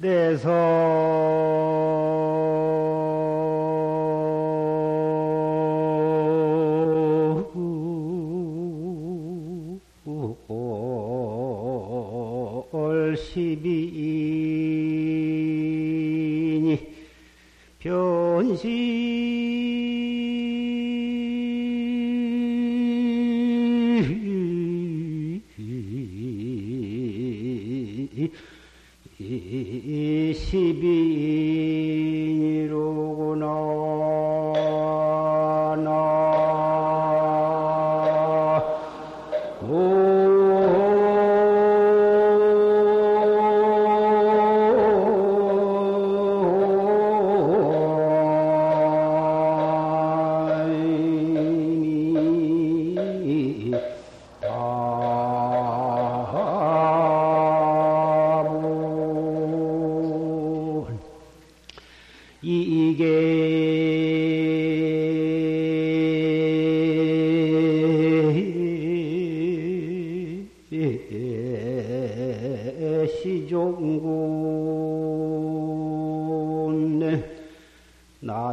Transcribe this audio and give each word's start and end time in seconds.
내서 0.00 1.79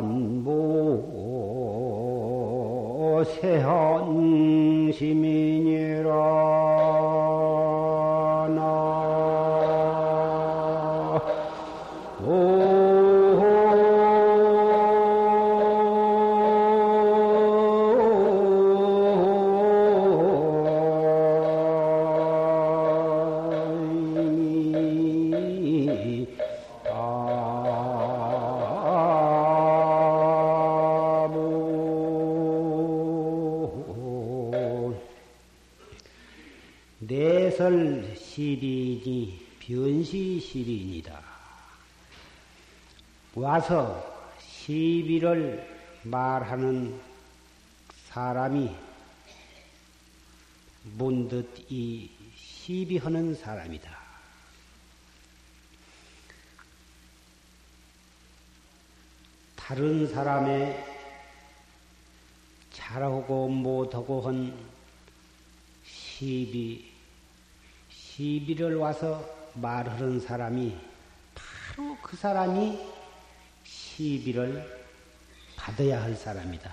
만보 0.08 1.04
세헌심이니라. 3.42 4.78
와서 43.68 44.02
시비를 44.40 46.00
말하는 46.04 46.98
사람이 48.08 48.74
문득 50.84 51.54
이 51.68 52.10
시비하는 52.34 53.36
사람이다. 53.36 53.92
다른 59.58 60.08
사람의 60.08 60.86
잘하고 62.72 63.50
못하고 63.50 64.22
한 64.22 64.58
시비, 65.84 66.90
시비를 67.90 68.78
와서 68.78 69.22
말하는 69.56 70.22
사람이 70.22 70.74
바로 71.36 71.98
그 72.02 72.16
사람이 72.16 72.97
시비를 73.98 74.86
받아야 75.56 76.04
할 76.04 76.16
사람이다. 76.16 76.72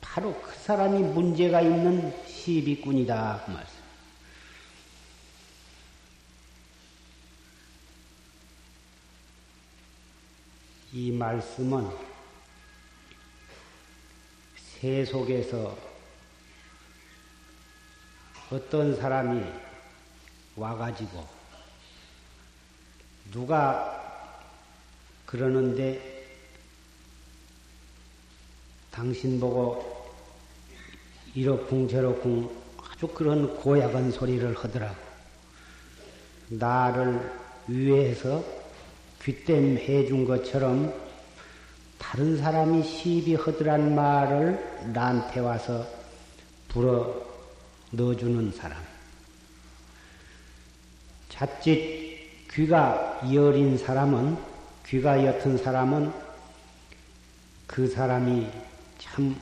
바로 0.00 0.34
그 0.42 0.52
사람이 0.56 0.98
문제가 1.04 1.60
있는 1.60 2.12
시비꾼이다. 2.26 3.44
그 3.46 3.50
말씀. 3.52 3.74
이 10.92 11.12
말씀은 11.12 11.88
세 14.56 15.04
속에서 15.04 15.78
어떤 18.50 18.96
사람이 18.96 19.44
와가지고 20.56 21.28
누가 23.30 24.32
그러는데 25.24 26.13
당신 28.94 29.40
보고 29.40 30.06
이렇쿵 31.34 31.88
저렇쿵 31.88 32.48
아주 32.78 33.08
그런 33.08 33.56
고약한 33.56 34.12
소리를 34.12 34.54
하더라고. 34.56 34.94
나를 36.48 37.32
위해서 37.66 38.44
귀댐 39.24 39.78
해준 39.78 40.24
것처럼 40.24 40.94
다른 41.98 42.36
사람이 42.36 42.84
시비하더란 42.84 43.96
말을 43.96 44.92
나한테 44.92 45.40
와서 45.40 45.84
불어 46.68 47.20
넣어주는 47.90 48.52
사람. 48.52 48.80
자칫 51.30 52.46
귀가 52.52 53.20
여린 53.32 53.76
사람은, 53.76 54.36
귀가 54.86 55.24
옅은 55.24 55.58
사람은 55.58 56.12
그 57.66 57.88
사람이 57.88 58.46
참 59.04 59.38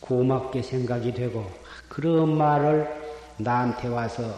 고맙게 0.00 0.62
생각이 0.62 1.14
되고 1.14 1.48
그런 1.88 2.36
말을 2.36 3.02
나한테 3.38 3.88
와서 3.88 4.36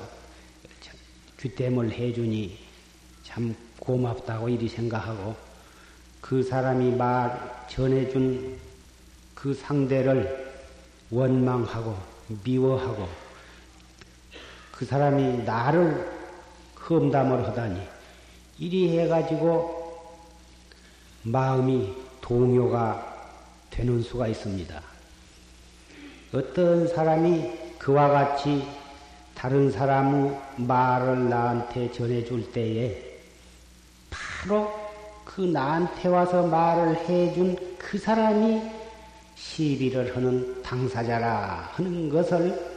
귀댐을 1.41 1.91
해주니 1.91 2.59
참 3.25 3.57
고맙다고 3.81 4.49
이리 4.51 4.69
생각하고 4.69 5.35
그 6.21 6.43
사람이 6.43 6.97
말 6.97 7.67
전해준 7.69 8.59
그 9.35 9.55
상대를 9.55 10.55
원망하고 11.11 11.97
미워하고 12.45 13.09
그 14.73 14.85
사람이 14.85 15.45
나를 15.45 16.15
험담을 16.89 17.47
하다니 17.49 17.81
이리 18.59 18.99
해가지고 18.99 19.75
마음이 21.23 21.95
동요가 22.21 23.16
되는 23.77 24.03
수가 24.03 24.29
있습니다. 24.29 24.83
어떤 26.33 26.89
사람이 26.89 27.77
그와 27.79 28.09
같이 28.09 28.67
다른 29.35 29.71
사람의 29.71 30.41
말을 30.57 31.29
나한테 31.29 31.93
전해줄 31.93 32.53
때에 32.53 33.19
바로 34.09 34.73
그 35.27 35.43
나한테 35.43 36.09
와서 36.09 36.47
말을 36.47 36.97
해준 37.07 37.77
그 37.77 37.99
사람이 37.99 38.63
시비를 39.35 40.17
하는 40.17 40.63
당사자라 40.63 41.69
하는 41.75 42.09
것을 42.09 42.77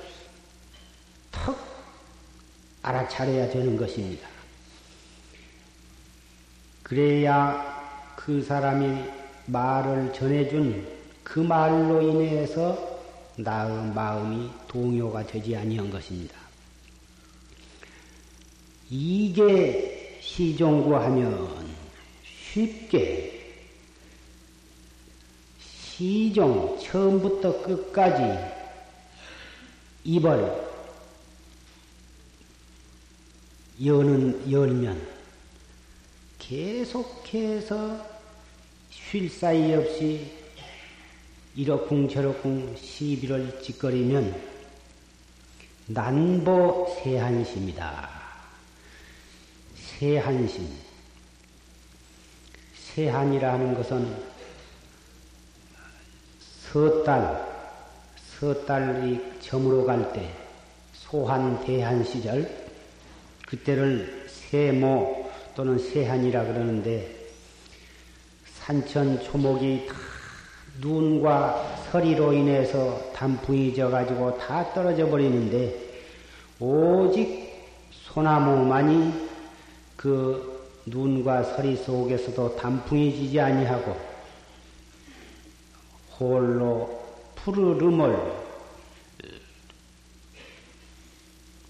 턱 1.31 1.57
알아차려야 2.81 3.49
되는 3.49 3.77
것입니다. 3.77 4.27
그래야 6.83 8.13
그 8.17 8.41
사람이 8.41 9.18
말을 9.51 10.13
전해준 10.13 10.87
그 11.23 11.39
말로 11.39 12.01
인해서 12.01 12.99
나의 13.35 13.93
마음이 13.93 14.49
동요가 14.67 15.25
되지 15.25 15.55
아니한 15.55 15.89
것입니다. 15.89 16.35
이게 18.89 20.19
시종구 20.21 20.95
하면 20.95 21.69
쉽게 22.23 23.39
시종 25.59 26.79
처음부터 26.79 27.61
끝까지 27.61 28.23
입을 30.03 30.69
여는 33.83 34.51
열면 34.51 35.07
계속해서 36.39 38.18
쉴 39.07 39.29
사이 39.29 39.73
없이 39.73 40.31
이러쿵 41.55 42.07
저러쿵 42.09 42.75
시비를 42.75 43.61
찌꺼리면 43.61 44.39
난보 45.87 46.87
세한심이다. 47.03 48.09
세한심. 49.75 50.69
세한이라 52.75 53.53
하는 53.53 53.73
것은 53.73 54.15
서달, 56.71 57.45
서달이 58.39 59.39
점으로 59.41 59.85
갈 59.85 60.13
때, 60.13 60.31
소한, 60.93 61.65
대한 61.65 62.03
시절, 62.03 62.47
그때를 63.47 64.27
세모 64.29 65.31
또는 65.55 65.79
세한이라 65.79 66.45
그러는데, 66.45 67.18
산천 68.69 69.23
초목이 69.23 69.87
다 69.87 69.95
눈과 70.79 71.87
서리로 71.89 72.31
인해서 72.31 73.11
단풍이 73.15 73.73
져가지고 73.73 74.37
다 74.37 74.71
떨어져 74.75 75.09
버리는데, 75.09 75.75
오직 76.59 77.49
소나무만이 77.89 79.27
그 79.95 80.69
눈과 80.85 81.41
서리 81.41 81.75
속에서도 81.75 82.57
단풍이 82.57 83.15
지지 83.15 83.39
아니하고 83.39 83.97
홀로 86.19 87.01
푸르름을 87.37 88.19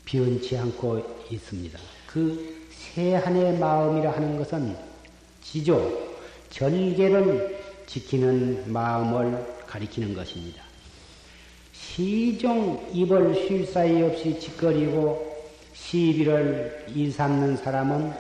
변치 0.04 0.58
않고 0.58 1.26
있습니다. 1.32 1.80
그 2.08 2.68
세한의 2.72 3.58
마음이라 3.58 4.12
하는 4.12 4.38
것은 4.38 4.76
지조, 5.42 6.09
절개를 6.50 7.60
지키는 7.88 8.72
마음을 8.72 9.64
가리키는 9.68 10.14
것입니다. 10.14 10.64
시종 11.74 12.88
입을 12.94 13.34
쉴 13.36 13.66
사이 13.66 14.02
없이 14.02 14.40
짓거리고 14.40 15.30
시비를 15.74 16.86
일삼는 16.94 17.58
사람은 17.58 18.14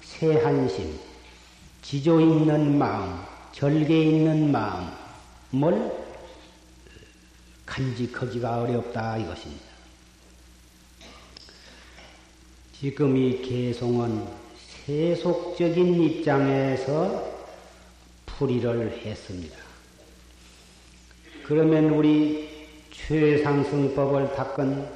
세한심, 0.00 0.98
지조 1.82 2.20
있는 2.20 2.78
마음, 2.78 3.20
절개 3.52 4.02
있는 4.02 4.52
마음을 4.52 5.92
간직하기가 7.66 8.62
어렵다 8.62 9.18
이것입니다. 9.18 9.64
지금 12.78 13.16
이 13.16 13.40
개송은 13.42 14.26
세속적인 14.86 16.02
입장에서 16.02 17.31
풀이를 18.38 19.02
했습니다. 19.04 19.56
그러면 21.44 21.90
우리 21.90 22.66
최상승법을 22.90 24.34
닦은 24.34 24.88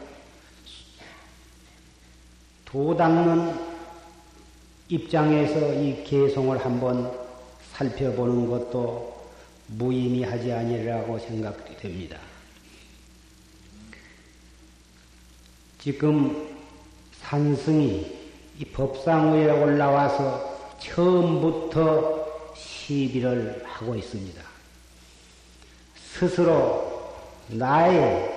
도닦는 2.65 3.59
입장에서 4.89 5.73
이 5.75 6.05
개송을 6.05 6.65
한번 6.65 7.11
살펴보는 7.73 8.49
것도 8.49 9.17
무의미하지 9.69 10.53
아니라고 10.53 11.19
생각이 11.19 11.77
됩니다. 11.77 12.19
지금 15.81 16.49
산승이 17.21 18.17
이 18.59 18.65
법상 18.67 19.35
위에 19.35 19.51
올라와서 19.51 20.77
처음부터 20.79 22.26
시비를 22.87 23.65
하고 23.67 23.97
있습니다. 23.97 24.41
스스로 25.97 27.13
나의 27.49 28.31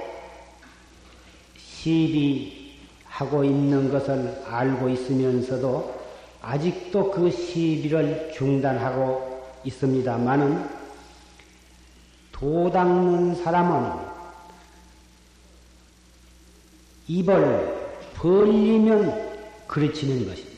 시비 1.55 2.79
하고 3.05 3.43
있는 3.43 3.91
것을 3.91 4.43
알고 4.47 4.89
있으면서도 4.89 5.99
아직도 6.41 7.11
그 7.11 7.29
시비를 7.29 8.31
중단하고 8.33 9.59
있습니다만은 9.65 10.67
도 12.31 12.71
닦는 12.71 13.35
사람은 13.43 14.09
입을 17.07 17.99
벌리면 18.15 19.67
그르치는 19.67 20.27
것입니다. 20.27 20.48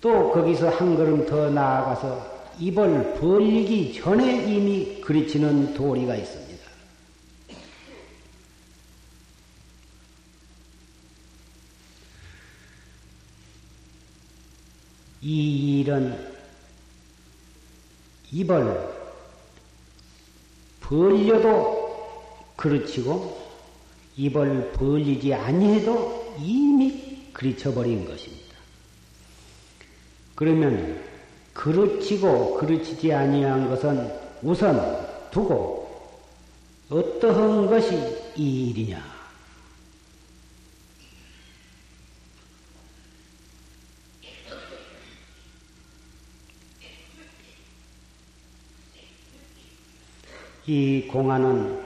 또 0.00 0.32
거기서 0.32 0.68
한 0.68 0.96
걸음 0.96 1.26
더 1.26 1.50
나아가서 1.50 2.36
입을 2.58 3.14
벌리기 3.14 3.94
전에 3.94 4.44
이미 4.46 5.00
그르치는 5.00 5.74
도리가 5.74 6.16
있습니다. 6.16 6.46
이 15.22 15.80
일은 15.80 16.36
입을 18.30 18.96
벌려도 20.80 22.46
그르치고 22.54 23.44
입을 24.16 24.72
벌리지 24.72 25.34
아니해도 25.34 26.36
이미 26.40 27.30
그르쳐버린 27.32 28.04
것입니다. 28.04 28.45
그러면 30.36 31.02
그르치고 31.54 32.58
그르치지 32.58 33.12
아니한 33.12 33.70
것은 33.70 34.12
우선 34.42 35.08
두고 35.30 35.86
어떠한 36.90 37.66
것이 37.66 37.96
이 38.36 38.70
일이냐? 38.70 39.16
이 50.66 51.08
공안은 51.08 51.84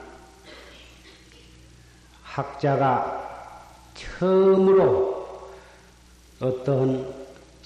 학자가 2.23 3.53
처음으로 3.93 5.49
어떤 6.39 7.20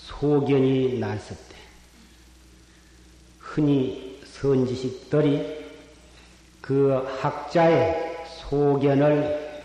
소견이 0.06 1.00
났을 1.00 1.36
때, 1.36 1.56
흔히 3.40 4.20
선지식들이 4.26 5.66
그 6.62 6.92
학자의 7.20 8.26
소견을 8.40 9.64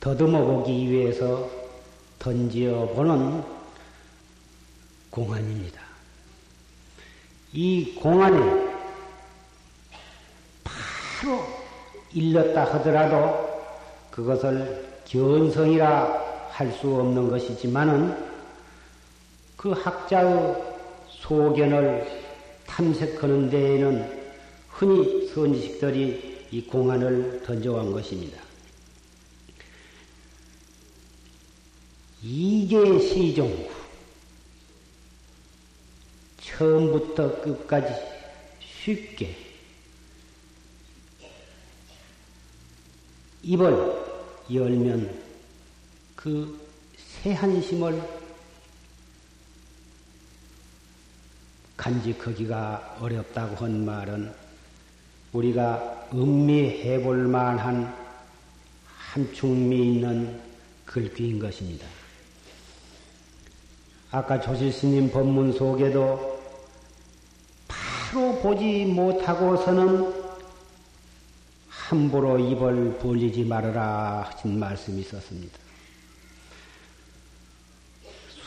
더듬어 0.00 0.44
보기 0.44 0.90
위해서 0.90 1.48
던져 2.18 2.86
보는 2.94 3.42
공안입니다. 5.10 5.80
이 7.52 7.94
공안에 7.94 8.38
바로 10.64 11.46
일렀다 12.12 12.64
하더라도 12.74 13.62
그것을 14.10 15.02
견성이라 15.04 16.32
할 16.50 16.70
수 16.72 16.94
없는 16.94 17.30
것이지만은 17.30 18.31
그 19.62 19.70
학자의 19.70 20.56
소견을 21.08 22.04
탐색하는 22.66 23.48
데에는 23.48 24.24
흔히 24.70 25.28
선지식들이 25.28 26.48
이 26.50 26.62
공안을 26.62 27.44
던져온 27.44 27.92
것입니다. 27.92 28.42
이게 32.24 32.98
시종구. 32.98 33.70
처음부터 36.40 37.40
끝까지 37.42 37.94
쉽게 38.60 39.36
입을 43.44 44.02
열면 44.52 45.22
그 46.16 46.58
새한심을 46.96 48.21
간직하기가 51.76 52.98
어렵다고 53.00 53.64
한 53.64 53.84
말은 53.84 54.32
우리가 55.32 56.08
음미해 56.12 57.02
볼 57.02 57.26
만한 57.26 57.94
한충미 58.86 59.94
있는 59.94 60.40
글귀인 60.86 61.38
것입니다. 61.38 61.86
아까 64.10 64.38
조실스님 64.40 65.10
법문 65.10 65.52
속에도 65.52 66.40
바로 67.66 68.38
보지 68.40 68.84
못하고서는 68.84 70.22
함부로 71.68 72.38
입을 72.38 72.98
벌리지 72.98 73.44
말아라 73.44 74.30
하신 74.30 74.58
말씀이 74.58 75.00
있었습니다. 75.00 75.58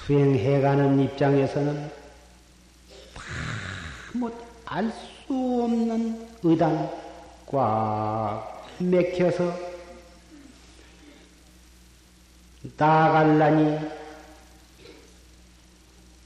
수행해가는 0.06 1.00
입장에서는 1.00 2.05
뭐 4.20 4.56
알 4.66 4.92
수 4.92 5.64
없는 5.64 6.28
의단 6.44 6.90
꽉 7.46 8.66
맥혀서 8.80 9.54
나아갈라니 12.78 13.80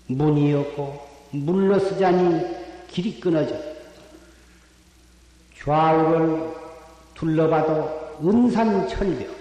문이었고 0.08 1.08
물러서자니 1.31 2.88
길이 2.88 3.19
끊어져 3.19 3.55
좌우를 5.62 6.55
둘러봐도 7.15 8.19
은산철벽 8.24 9.38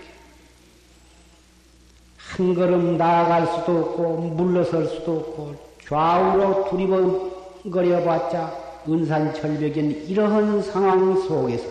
한 2.18 2.54
걸음 2.54 2.98
나아갈 2.98 3.46
수도 3.46 3.78
없고 3.78 4.16
물러설 4.16 4.86
수도 4.88 5.18
없고 5.18 5.68
좌우로 5.86 6.68
두리번 6.68 7.37
거려 7.70 8.02
봤자 8.02 8.68
은산철벽인 8.88 10.06
이러한 10.08 10.62
상황 10.62 11.14
속에서 11.26 11.68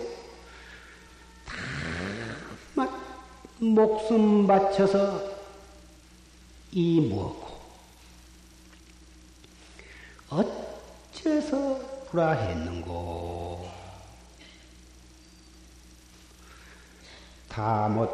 다 2.76 2.88
목숨 3.58 4.46
바쳐서 4.46 5.20
이 6.70 7.00
무엇고 7.00 7.58
어째서 10.30 11.80
불화했는고 12.10 13.68
다못 17.48 18.10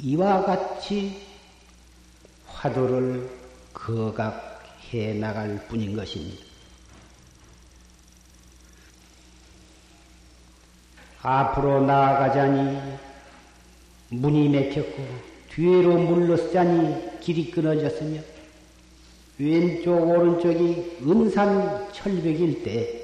이와 0.00 0.44
같이 0.44 1.26
화두를 2.46 3.30
거각해 3.72 5.14
나갈 5.14 5.66
뿐인 5.68 5.96
것입니다. 5.96 6.55
앞으로 11.26 11.84
나아가자니 11.84 12.80
문이 14.10 14.48
막혔고 14.48 15.04
뒤로 15.50 15.98
물러서자니 15.98 17.18
길이 17.18 17.50
끊어졌으며 17.50 18.20
왼쪽 19.38 20.08
오른쪽이 20.08 20.98
은산 21.02 21.92
철벽일 21.92 22.62
때 22.62 23.02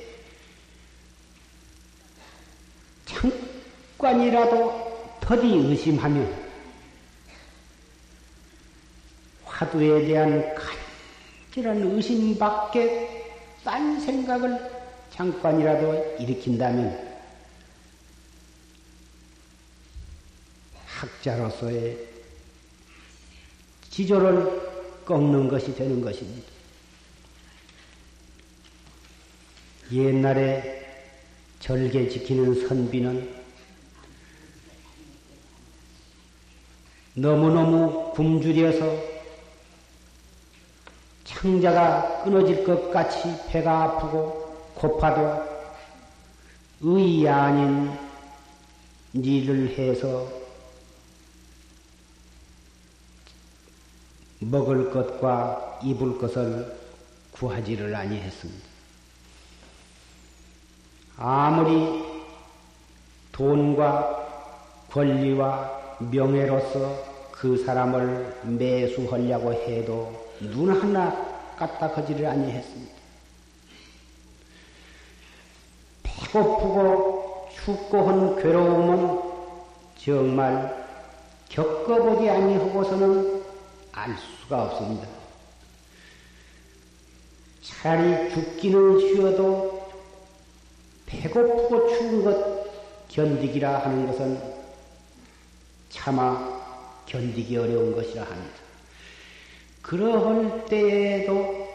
잠깐이라도 3.99 5.19
더디 5.21 5.45
의심하면 5.45 6.33
화두에 9.45 10.07
대한 10.07 10.55
간절한 11.51 11.83
의심밖에 11.83 13.35
딴 13.65 14.01
생각을 14.01 14.71
잠깐이라도 15.11 16.17
일으킨다면 16.21 17.12
학자로서의 21.03 21.99
지조를 23.91 25.05
꺾는 25.05 25.49
것이 25.49 25.75
되는 25.75 26.01
것입니다. 26.01 26.49
옛날에 29.91 30.81
절개 31.59 32.09
지키는 32.09 32.67
선비는 32.67 33.43
너무너무 37.15 38.13
굶주려서 38.13 39.13
창자가 41.25 42.23
끊어질 42.25 42.65
것 42.65 42.91
같이 42.91 43.19
배가 43.49 43.83
아프고 43.83 44.71
고파도 44.75 45.43
의이 46.81 47.29
아닌 47.29 47.93
일을 49.13 49.77
해서 49.77 50.42
먹을 54.45 54.91
것과 54.91 55.81
입을 55.83 56.19
것을 56.19 56.77
구하지를 57.33 57.95
아니했습니다. 57.95 58.73
아무리 61.17 62.05
돈과 63.33 64.87
권리와 64.91 65.99
명예로서 66.11 67.13
그 67.33 67.57
사람을 67.65 68.43
매수하려고 68.45 69.53
해도 69.53 70.33
눈 70.41 70.71
하나 70.71 71.11
까딱하지를 71.57 72.27
아니했습니다. 72.27 72.93
배고프고 76.03 77.49
춥고 77.65 78.09
한 78.09 78.43
괴로움은 78.43 79.21
정말 79.99 80.87
겪어보지 81.49 82.29
아니하고서는 82.29 83.42
알 83.93 84.17
수가 84.17 84.63
없습니다. 84.65 85.07
차라리 87.63 88.33
죽기는 88.35 89.01
쉬어도 89.01 89.93
배고프고 91.07 91.89
추운 91.89 92.25
것 92.25 93.09
견디기라 93.09 93.85
하는 93.85 94.07
것은 94.07 94.41
차마 95.91 96.61
견디기 97.07 97.57
어려운 97.57 97.95
것이라 97.95 98.25
합니다. 98.25 98.55
그러할 99.83 100.65
때에도 100.67 101.69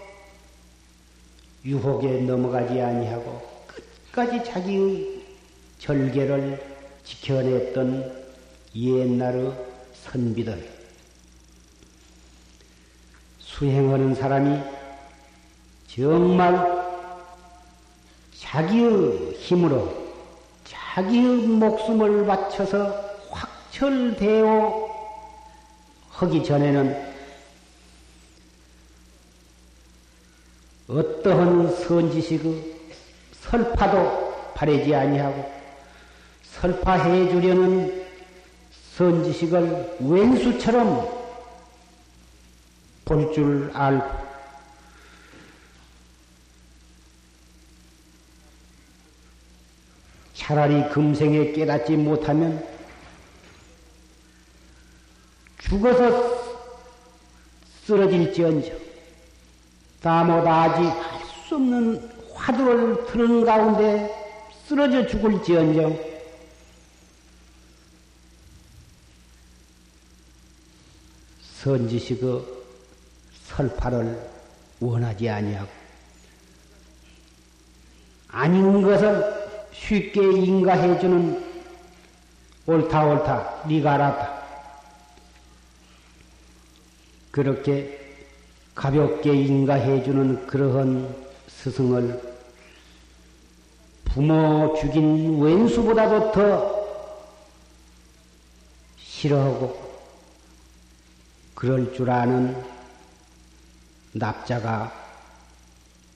유혹에 1.64 2.22
넘어가지 2.22 2.82
아니하고 2.82 3.42
끝까지 3.68 4.44
자기의 4.44 5.24
절개를 5.78 6.78
지켜냈던 7.04 8.26
옛날의 8.76 9.52
선비들 9.94 10.77
수행하는 13.58 14.14
사람이 14.14 14.62
정말 15.88 16.78
자기의 18.38 19.34
힘으로 19.40 19.92
자기의 20.64 21.48
목숨을 21.48 22.28
바쳐서 22.28 22.94
확철대오 23.32 24.92
하기 26.12 26.44
전에는 26.44 27.08
어떠한 30.88 31.76
선지식의 31.78 32.76
설파도 33.42 34.54
바래지 34.54 34.94
아니하고 34.94 35.52
설파해 36.44 37.30
주려는 37.30 38.06
선지식을 38.98 39.98
왼수처럼 40.02 41.17
볼 43.08 43.34
줄 43.34 43.72
알고 43.74 44.28
차라리 50.34 50.90
금생에 50.90 51.54
깨닫지 51.54 51.96
못하면 51.96 52.66
죽어서 55.60 56.38
쓰러질지언정 57.86 58.78
아직 60.48 60.84
할수 60.84 61.56
없는 61.56 62.10
화두를 62.34 63.06
트는 63.08 63.46
가운데 63.46 64.14
쓰러져 64.68 65.08
죽을지언정 65.08 65.98
선지식의 71.64 72.57
설파를 73.58 74.30
원하지 74.80 75.28
아니하고 75.28 75.70
아닌 78.28 78.84
것을 78.84 79.36
쉽게 79.74 80.22
인가해주는 80.22 81.46
옳다 82.68 83.06
옳다 83.06 83.64
네가 83.68 83.94
알았다. 83.94 84.38
그렇게 87.32 88.00
가볍게 88.76 89.34
인가해주는 89.34 90.46
그러한 90.46 91.16
스승을 91.48 92.22
부모 94.06 94.76
죽인 94.80 95.42
왼수보다도 95.42 96.32
더 96.32 96.78
싫어하고 98.98 99.88
그럴 101.56 101.94
줄 101.94 102.10
아는 102.12 102.77
납자가 104.18 104.92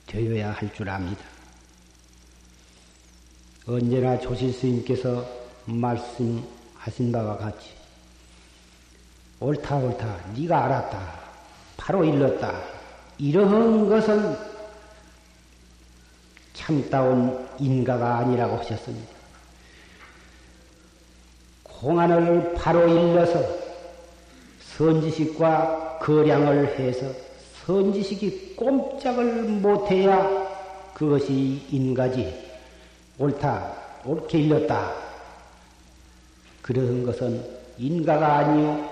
되어야 0.06 0.52
할 0.52 0.72
줄 0.72 0.88
압니다. 0.88 1.24
언제나 3.66 4.18
조실 4.18 4.52
스님께서 4.52 5.24
말씀하신 5.66 7.12
바와 7.12 7.36
같이 7.36 7.70
옳다 9.38 9.76
옳다 9.76 10.32
네가 10.36 10.64
알았다 10.64 11.20
바로 11.76 12.04
일렀다. 12.04 12.60
이러한 13.18 13.88
것은 13.88 14.36
참다운 16.54 17.48
인가가 17.58 18.18
아니라고 18.18 18.58
하셨습니다. 18.58 19.12
공안을 21.64 22.54
바로 22.54 22.86
일러서 22.88 23.44
선지식과 24.76 25.98
거량을 26.00 26.78
해서 26.78 27.06
선지식이 27.66 28.56
꼼짝을 28.56 29.44
못해야 29.44 30.28
그것이 30.94 31.62
인가지. 31.70 32.32
옳다 33.18 33.72
옳게 34.04 34.38
일렀다. 34.40 34.92
그런 36.60 37.04
것은 37.04 37.44
인가가 37.78 38.38
아니요. 38.38 38.90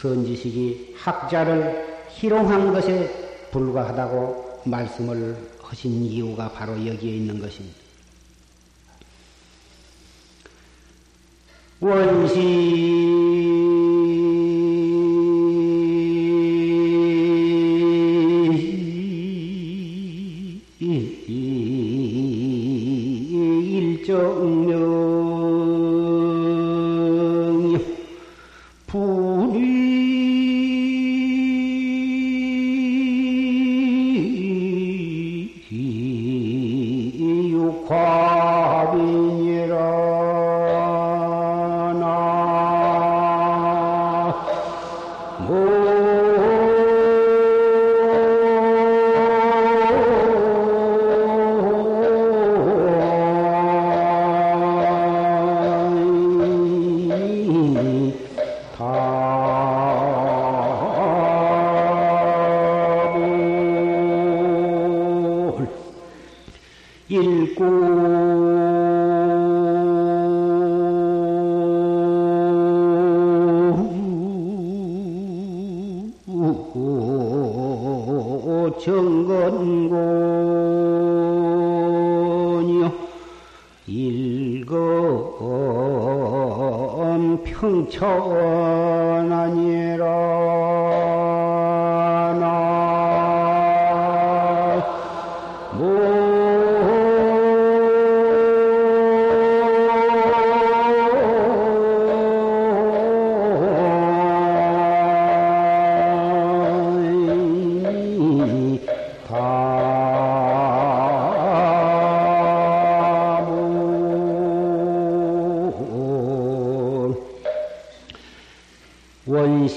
선지식이 0.00 0.96
학자를 0.98 2.06
희롱한 2.10 2.72
것에 2.72 3.48
불과하다고 3.50 4.62
말씀을 4.64 5.36
하신 5.62 6.04
이유가 6.04 6.50
바로 6.50 6.72
여기에 6.74 7.16
있는 7.16 7.40
것입니다. 7.40 7.76
원시 11.80 12.91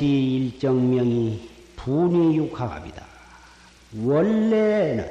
일정명이 0.04 1.50
분이 1.76 2.38
육합이다. 2.38 3.06
원래는 4.04 5.10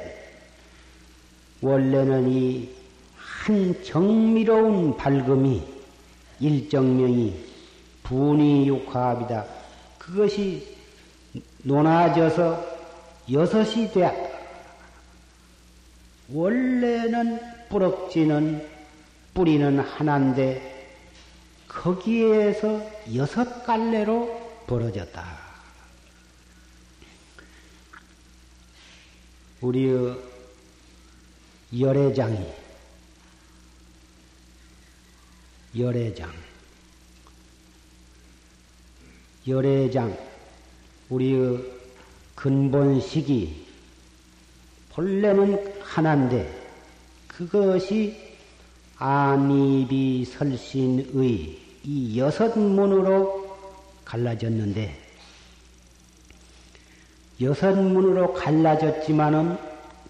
원래는 1.61 2.29
이 2.31 2.75
한 3.45 3.83
정미로운 3.83 4.97
밝음이 4.97 5.61
일정명이 6.39 7.31
분이 8.01 8.67
육합이다. 8.67 9.45
그것이 9.99 10.75
논아져서 11.61 12.65
여섯이 13.31 13.91
되었다. 13.91 14.35
원래는 16.33 17.39
뿌럭지는 17.69 18.67
뿌리는 19.35 19.77
하나인데 19.77 20.87
거기에서 21.67 22.81
여섯 23.13 23.63
갈래로 23.63 24.44
벌어졌다. 24.67 25.45
우리의 29.61 30.15
열애장이 31.77 32.53
열애장 35.77 36.31
열애장 39.47 40.17
우리의 41.09 41.71
근본식이 42.35 43.65
본래는 44.91 45.81
하나인데 45.81 46.65
그것이 47.27 48.35
안입이 48.97 50.25
설신의 50.25 51.59
이 51.83 52.19
여섯 52.19 52.57
문으로 52.57 53.44
갈라졌는데 54.05 55.05
여섯 57.41 57.75
문으로 57.75 58.33
갈라졌지만은 58.33 59.57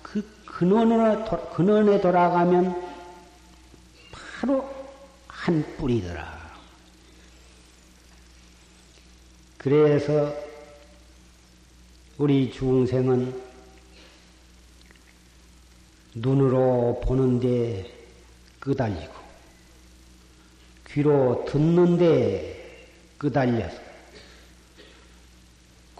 그 0.04 0.24
근원에, 0.46 1.26
근원에 1.56 2.00
돌아가면 2.00 2.84
바로 4.12 4.70
한 5.28 5.66
뿌리더라. 5.78 6.36
그래서 9.58 10.34
우리 12.18 12.52
중생은 12.52 13.42
눈으로 16.14 17.02
보는데 17.04 17.92
끄달리고 18.60 19.14
귀로 20.88 21.44
듣는데 21.46 22.88
끄달려서 23.18 23.85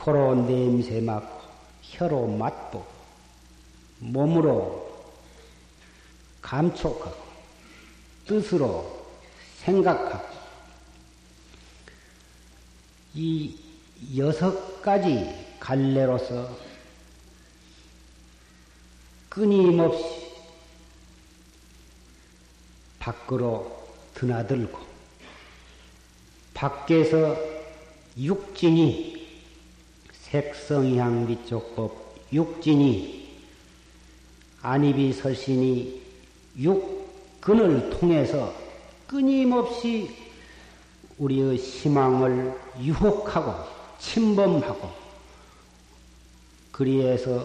코로 0.06 0.36
냄새 0.36 1.02
맡고 1.02 1.42
혀로 1.82 2.28
맛보고 2.28 2.86
몸으로 3.98 5.04
감촉하고 6.44 7.26
뜻으로 8.28 9.04
생각하고 9.58 10.28
이 13.16 13.58
여섯 14.16 14.80
가지 14.84 15.28
갈래로서 15.60 16.56
끊임없이 19.28 20.36
밖으로 23.00 23.90
드나들고 24.14 24.80
밖에서 26.54 27.36
육진이 28.16 29.15
색성향 30.36 31.28
미촉법 31.28 31.96
육진이 32.34 33.40
안입이 34.62 35.14
설신이 35.14 36.02
육근을 36.60 37.90
통해서 37.92 38.54
끊임없이 39.08 40.14
우리의 41.18 41.56
희망을 41.56 42.54
유혹하고 42.82 43.54
침범하고 44.00 44.92
그리해서 46.74 47.40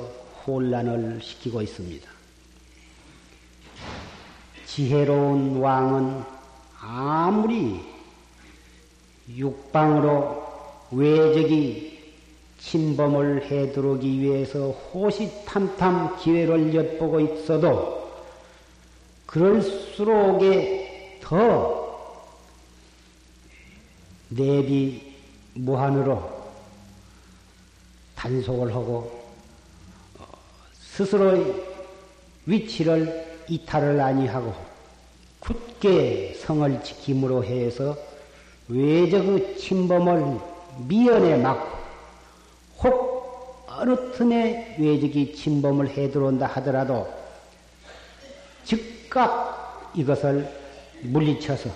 혼란을 0.45 1.21
시키고 1.23 1.63
있습니다. 1.63 2.11
지혜로운 4.67 5.59
왕은 5.59 6.25
아무리 6.81 7.85
육방으로 9.29 10.43
외적이 10.91 11.90
침범을 12.61 13.51
해두르기 13.51 14.21
위해서 14.21 14.71
호시탐탐 14.71 16.19
기회를 16.19 16.75
엿보고 16.75 17.21
있어도 17.21 18.11
그럴수록에 19.27 21.21
더 21.23 21.81
내비 24.29 25.15
무한으로 25.55 26.41
단속을 28.15 28.75
하고 28.75 29.25
어, 30.19 30.25
스스로의 30.75 31.65
위치를 32.47 33.39
이탈을 33.49 34.01
아니하고 34.01 34.55
굳게 35.41 36.35
성을 36.35 36.83
지킴으로 36.83 37.43
해서 37.45 37.97
외적의 38.69 39.57
침범을 39.57 40.39
미연에 40.87 41.37
막고 41.39 41.71
혹 41.71 41.80
어느 43.81 43.97
틈에 44.13 44.77
외적이 44.79 45.35
침범을 45.35 45.89
해 45.89 46.11
들어온다 46.11 46.47
하더라도 46.47 47.09
즉각 48.63 49.91
이것을 49.95 50.47
물리쳐서 51.01 51.71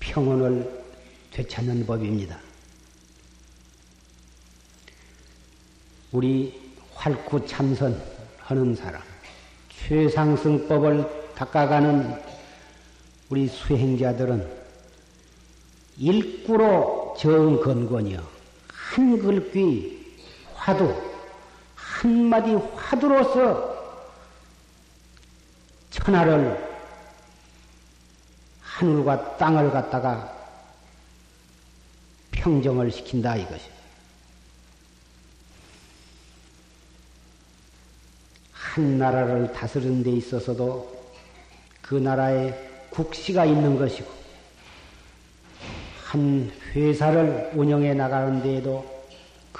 평온을 0.00 0.82
되찾는 1.30 1.86
법입니다. 1.86 2.40
우리 6.10 6.60
활구 6.94 7.46
참선 7.46 8.02
하는 8.38 8.74
사람, 8.74 9.00
최상승법을 9.68 11.34
닦아가는 11.36 12.20
우리 13.28 13.46
수행자들은 13.46 14.50
일구로 15.96 17.14
정건권이여 17.16 18.20
한글귀 18.72 19.99
화두 20.60 20.94
한마디 21.74 22.54
화두로서 22.54 23.70
천하를 25.90 26.68
하늘과 28.60 29.38
땅을 29.38 29.70
갖다가 29.70 30.36
평정을 32.30 32.90
시킨다 32.90 33.36
이것이. 33.36 33.70
한 38.52 38.98
나라를 38.98 39.52
다스리는 39.52 40.02
데 40.02 40.10
있어서도 40.12 41.00
그 41.82 41.94
나라에 41.94 42.54
국시가 42.90 43.44
있는 43.44 43.78
것이고 43.78 44.08
한 46.04 46.52
회사를 46.74 47.50
운영해 47.54 47.94
나가는 47.94 48.42
데에도 48.42 48.99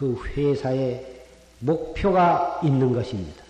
그 0.01 0.19
회사의 0.35 1.27
목표가 1.59 2.59
있는 2.65 2.95
것입니다. 2.95 3.45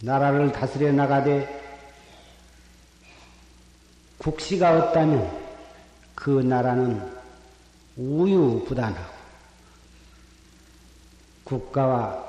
나라를 0.00 0.52
다스려 0.52 0.92
나가되 0.92 1.60
국시가 4.18 4.78
없다면 4.78 5.28
그 6.14 6.30
나라는 6.40 7.04
우유부단하고 7.96 9.12
국가와 11.42 12.24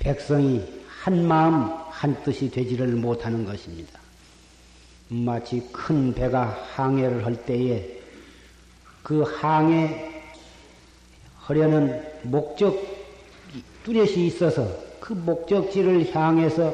백성이 0.00 0.82
한 0.88 1.24
마음 1.24 1.70
한 1.88 2.20
뜻이 2.24 2.50
되지를 2.50 2.96
못하는 2.96 3.44
것입니다. 3.44 4.00
마치 5.06 5.60
큰 5.70 6.12
배가 6.12 6.46
항해를 6.74 7.24
할 7.24 7.46
때에 7.46 8.00
그 9.04 9.22
항해 9.22 10.09
하려는 11.50 12.00
목적 12.22 12.80
뚜렷이 13.82 14.24
있어서 14.26 14.68
그 15.00 15.12
목적지를 15.12 16.14
향해서 16.14 16.72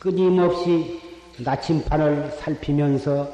끊임없이 0.00 1.00
나침판을 1.38 2.32
살피면서 2.32 3.32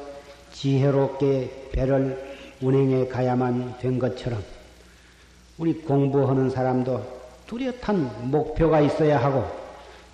지혜롭게 0.53 1.69
배를 1.71 2.37
운행해 2.61 3.07
가야만 3.07 3.79
된 3.79 3.97
것처럼 3.97 4.43
우리 5.57 5.73
공부하는 5.73 6.51
사람도 6.51 7.03
뚜렷한 7.47 8.29
목표가 8.29 8.79
있어야 8.81 9.23
하고 9.23 9.49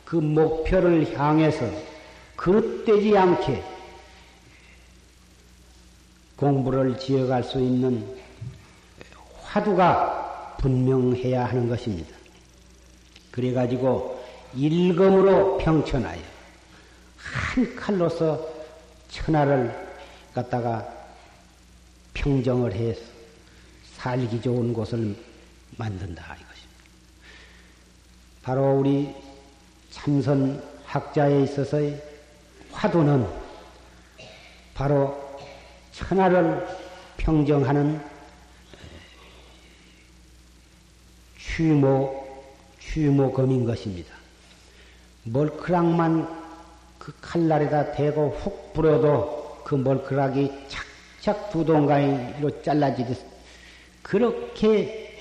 그 0.05 0.15
목표를 0.15 1.17
향해서 1.17 1.65
그릇되지 2.37 3.17
않게 3.17 3.61
공부를 6.37 6.97
지어갈 6.97 7.43
수 7.43 7.59
있는 7.59 8.05
화두가 9.41 10.24
분명해야 10.57 11.45
하는 11.45 11.69
것입니다. 11.69 12.15
그래가지고 13.31 14.23
일검으로 14.53 15.57
평천하여 15.57 16.21
한 17.17 17.75
칼로서 17.75 18.47
천하를 19.09 19.73
갖다가 20.33 20.87
평정을 22.13 22.73
해서 22.73 23.01
살기 23.95 24.41
좋은 24.41 24.73
곳을 24.73 25.15
만든다 25.77 26.23
이것입니다. 26.23 26.55
바로 28.43 28.77
우리 28.79 29.13
참선 29.91 30.63
학자에 30.85 31.43
있어서의 31.43 32.01
화두는 32.71 33.27
바로 34.73 35.39
천하를 35.91 36.67
평정하는 37.17 38.14
취모, 41.55 42.43
취모검인 42.81 43.63
것입니다. 43.65 44.13
멀크락만 45.23 46.27
그 46.99 47.13
칼날에다 47.21 47.93
대고 47.93 48.31
훅 48.41 48.73
불어도 48.73 49.61
그 49.63 49.75
멀크락이 49.75 50.51
착착 50.67 51.51
두 51.51 51.63
동가이로 51.63 52.61
잘라지듯 52.61 53.17
그렇게 54.03 55.17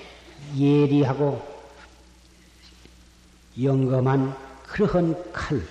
예리하고 0.58 1.40
영검한 3.62 4.36
그러한 4.66 5.32
칼, 5.32 5.62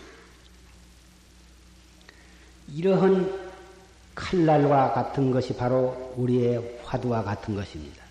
이러한 2.74 3.44
칼날과 4.16 4.94
같은 4.94 5.30
것이 5.30 5.54
바로 5.56 6.14
우리의 6.16 6.80
화두와 6.86 7.24
같은 7.24 7.54
것입니다. 7.56 8.03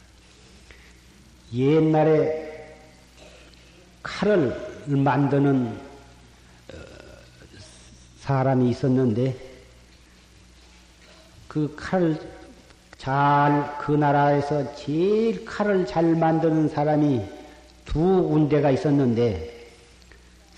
옛날에 1.53 2.77
칼을 4.03 4.57
만드는 4.87 5.67
어, 5.67 6.77
사람이 8.21 8.71
있었는데 8.71 9.37
그칼잘그 11.49 12.23
나라에서 13.93 14.75
제일 14.75 15.45
칼을 15.45 15.87
잘 15.87 16.17
만드는 16.17 16.69
사람이 16.69 17.23
두 17.85 18.01
군데가 18.01 18.71
있었는데 18.71 19.69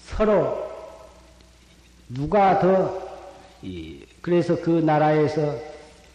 서로 0.04 0.64
누가 2.08 2.60
더 2.60 3.02
그래서 4.20 4.60
그 4.60 4.70
나라에서 4.70 5.58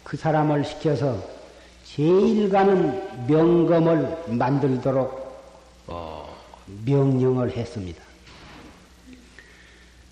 그 0.03 0.15
사람을 0.15 0.63
시켜서 0.63 1.38
제일 1.95 2.49
가는 2.49 3.27
명검을 3.27 4.23
만들도록 4.27 5.87
어, 5.87 6.37
명령을 6.85 7.51
했습니다. 7.51 8.03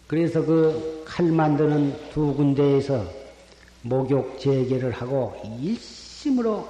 그래서 0.08 0.44
그 0.46 0.98
칼 1.18 1.26
만드는 1.32 2.12
두 2.12 2.32
군데에서 2.36 3.04
목욕 3.82 4.40
재개를 4.40 4.92
하고 4.92 5.36
일심으로 5.60 6.68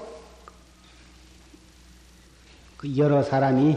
그 2.78 2.96
여러 2.96 3.22
사람이 3.22 3.76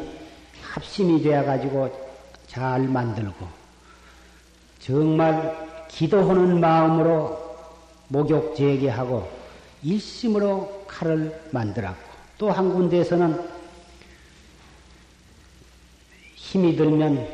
합심이 0.62 1.22
되어 1.22 1.44
가지고 1.44 1.90
잘 2.46 2.82
만들고 2.82 3.48
정말 4.78 5.86
기도하는 5.88 6.60
마음으로 6.60 7.36
목욕 8.06 8.54
재개하고 8.54 9.28
일심으로 9.82 10.79
칼을 10.90 11.40
만들었고 11.52 12.10
또 12.36 12.50
한 12.50 12.72
군데에서는 12.72 13.48
힘이 16.34 16.74
들면 16.74 17.28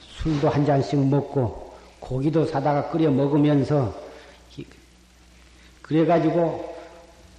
술도 0.00 0.48
한 0.48 0.64
잔씩 0.64 0.98
먹고 1.08 1.74
고기도 1.98 2.46
사다가 2.46 2.90
끓여 2.90 3.10
먹으면서 3.10 4.08
그래가지고 5.82 6.78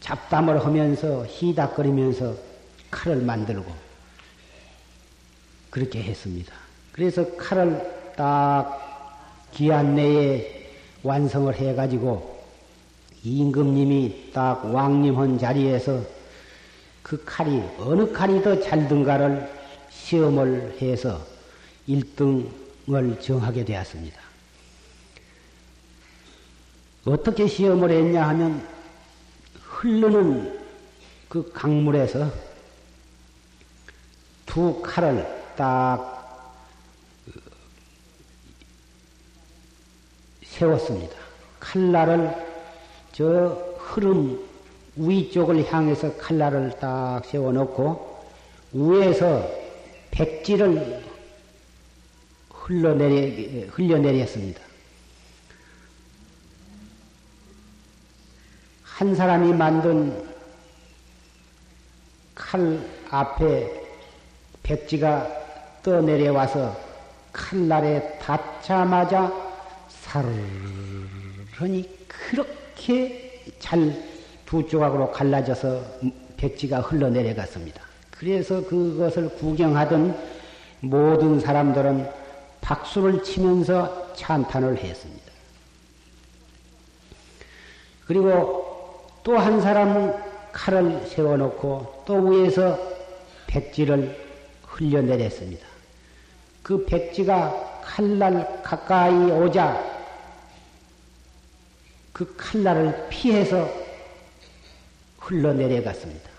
잡담을 0.02 0.66
하면서 0.66 1.26
희닥거리면서 1.26 2.36
칼을 2.90 3.22
만들고 3.22 3.72
그렇게 5.70 6.04
했습니다. 6.04 6.54
그래서 6.92 7.36
칼을 7.38 8.14
딱 8.18 9.48
기한 9.52 9.96
내에 9.96 10.70
완성을 11.04 11.54
해가지고 11.56 12.41
임금님이 13.24 14.32
딱 14.34 14.66
왕림한 14.66 15.38
자리에서 15.38 16.02
그 17.04 17.24
칼이 17.26 17.62
어느 17.80 18.12
칼이 18.12 18.42
더 18.42 18.60
잘 18.62 18.88
든가를 18.88 19.52
시험을 19.90 20.78
해서 20.82 21.24
1등을 21.88 23.22
정하게 23.22 23.66
되었습니다. 23.66 24.20
어떻게 27.06 27.48
시험을 27.48 27.92
했냐 27.92 28.28
하면 28.30 28.68
흐르는 29.64 30.60
그 31.28 31.52
강물에서 31.52 32.32
두 34.46 34.82
칼을 34.82 35.26
딱 35.56 36.12
세웠습니다. 40.44 41.16
칼날을 41.60 42.51
저 43.12 43.76
흐름 43.78 44.40
위쪽을 44.96 45.72
향해서 45.72 46.16
칼날을 46.18 46.78
딱 46.80 47.24
세워놓고 47.26 48.26
위에서 48.74 49.48
백지를 50.12 51.04
흘러내리, 52.50 53.68
흘려내렸습니다. 53.72 54.62
한 58.84 59.16
사람이 59.16 59.54
만든 59.54 60.30
칼 62.36 62.80
앞에 63.10 63.82
백지가 64.64 65.28
떠내려와서 65.84 66.78
칼날에 67.34 68.20
닿자마자 68.20 69.32
사르르니 69.90 71.90
그렇게 72.82 73.42
잘 73.60 74.12
두 74.52 74.68
조각으로 74.68 75.12
갈라져서 75.12 75.82
백지가 76.36 76.82
흘러내려갔습니다. 76.82 77.82
그래서 78.10 78.62
그것을 78.66 79.30
구경하던 79.30 80.14
모든 80.82 81.40
사람들은 81.40 82.10
박수를 82.60 83.24
치면서 83.24 84.14
찬탄을 84.14 84.78
했습니다. 84.78 85.32
그리고 88.06 89.08
또 89.24 89.38
한 89.38 89.62
사람은 89.62 90.16
칼을 90.52 91.08
세워놓고 91.08 92.04
또 92.06 92.16
위에서 92.16 92.78
백지를 93.48 94.18
흘려내렸습니다. 94.64 95.66
그 96.62 96.86
백지가 96.86 97.82
칼날 97.86 98.62
가까이 98.64 99.14
오자 99.32 99.91
그 102.22 102.36
칼날을 102.38 103.08
피해서 103.10 103.68
흘러내려갔습니다. 105.18 106.30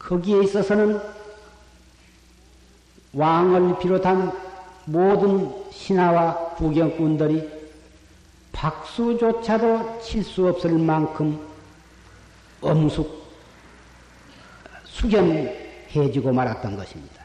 거기에 0.00 0.42
있어서는 0.42 1.00
왕을 3.12 3.78
비롯한 3.78 4.32
모든 4.86 5.70
신하와 5.70 6.56
구경꾼들이 6.56 7.48
박수조차도 8.50 10.00
칠 10.02 10.24
수 10.24 10.48
없을 10.48 10.72
만큼 10.72 11.38
엄숙 12.60 13.32
숙연해지고 14.86 16.32
말았던 16.32 16.76
것입니다. 16.76 17.22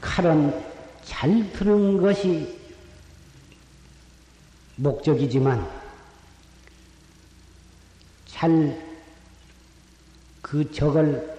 칼은 0.00 0.73
잘 1.04 1.52
드는 1.52 2.00
것이 2.00 2.58
목적이지만 4.76 5.70
잘 8.26 8.94
그 10.54 10.70
적을 10.70 11.36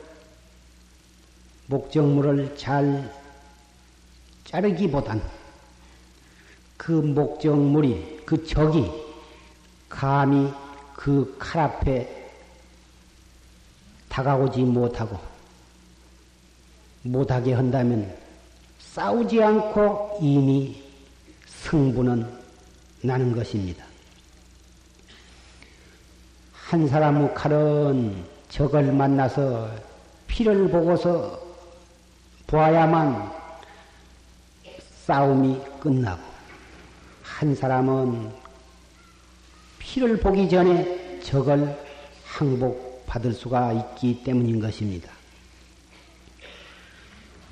목적물을 1.68 2.58
잘 2.58 3.14
자르기보단 4.44 5.22
그 6.76 6.92
목적물이 6.92 8.24
그 8.26 8.46
적이 8.46 8.92
감히 9.88 10.52
그 10.96 11.38
칼 11.40 11.62
앞에 11.62 12.32
다가오지 14.10 14.62
못하고 14.64 15.20
못하게 17.04 17.54
한다면 17.54 18.25
싸우지 18.96 19.44
않고 19.44 20.20
이미 20.22 20.82
승부는 21.48 22.26
나는 23.02 23.36
것입니다. 23.36 23.84
한 26.54 26.88
사람의 26.88 27.34
칼은 27.34 28.24
적을 28.48 28.94
만나서 28.94 29.70
피를 30.28 30.70
보고서 30.70 31.38
보아야만 32.48 33.34
싸움이 35.04 35.60
끝나고 35.82 36.24
한 37.22 37.54
사람은 37.54 38.32
피를 39.78 40.22
보기 40.22 40.48
전에 40.48 41.20
적을 41.20 41.78
항복받을 42.24 43.34
수가 43.34 43.74
있기 43.74 44.24
때문인 44.24 44.62
것입니다. 44.62 45.15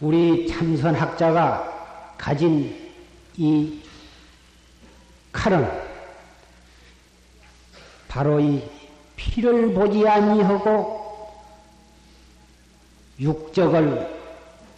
우리 0.04 0.46
참선학자가 0.50 2.16
가진 2.18 2.92
이 3.38 3.82
칼은 5.32 5.66
바로 8.10 8.38
이 8.38 8.62
피를 9.16 9.74
보지 9.74 10.06
아니하고 10.06 11.32
육적을 13.18 14.14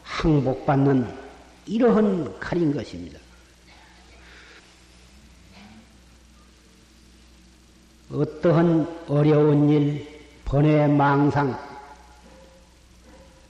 항복받는 0.04 1.12
이러한 1.66 2.40
칼인 2.40 2.72
것입니다. 2.72 3.20
어떠한 8.12 9.06
어려운 9.08 9.70
일, 9.72 10.08
번외 10.46 10.86
망상, 10.86 11.60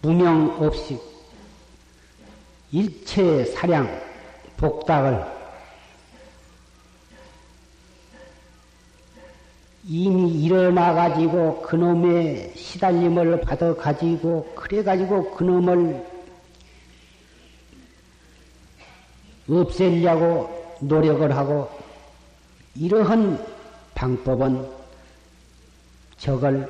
무명 0.01 0.55
없이 0.63 0.97
일체 2.75 3.45
사량, 3.45 3.87
복닥을 4.57 5.25
이미 9.85 10.43
일어나 10.43 10.93
가지고 10.93 11.61
그놈의 11.61 12.51
시달림을 12.53 13.39
받아 13.39 13.73
가지고, 13.73 14.51
그래 14.55 14.83
가지고 14.83 15.31
그놈을 15.35 16.05
없애려고 19.49 20.75
노력을 20.81 21.33
하고, 21.33 21.69
이러한 22.75 23.41
방법은 23.93 24.69
적을 26.17 26.69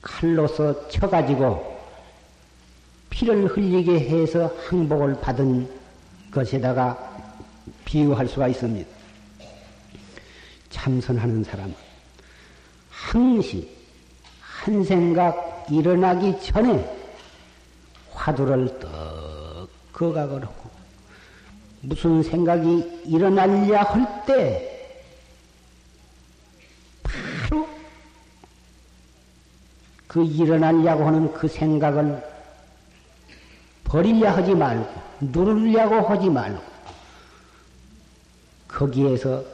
칼로서 0.00 0.88
쳐가지고 0.88 1.73
피를 3.14 3.46
흘리게 3.46 4.00
해서 4.00 4.52
항복을 4.66 5.20
받은 5.20 5.68
것에다가 6.32 6.98
비유할 7.84 8.26
수가 8.26 8.48
있습니다. 8.48 8.90
참선하는 10.70 11.44
사람은 11.44 11.74
항시 12.90 13.70
한 14.40 14.82
생각 14.82 15.64
일어나기 15.70 16.34
전에 16.42 16.84
화두를 18.12 18.80
떡 18.80 19.68
거각을 19.92 20.42
하고 20.42 20.70
무슨 21.82 22.20
생각이 22.20 23.02
일어나려 23.04 23.82
할때 23.82 24.72
그 30.08 30.24
일어나려고 30.24 31.06
하는 31.06 31.32
그 31.32 31.46
생각을 31.46 32.33
버리려 33.94 34.28
하지 34.28 34.52
말고, 34.56 34.92
누르려고 35.20 36.00
하지 36.08 36.28
말고, 36.28 36.60
거기에서 38.66 39.44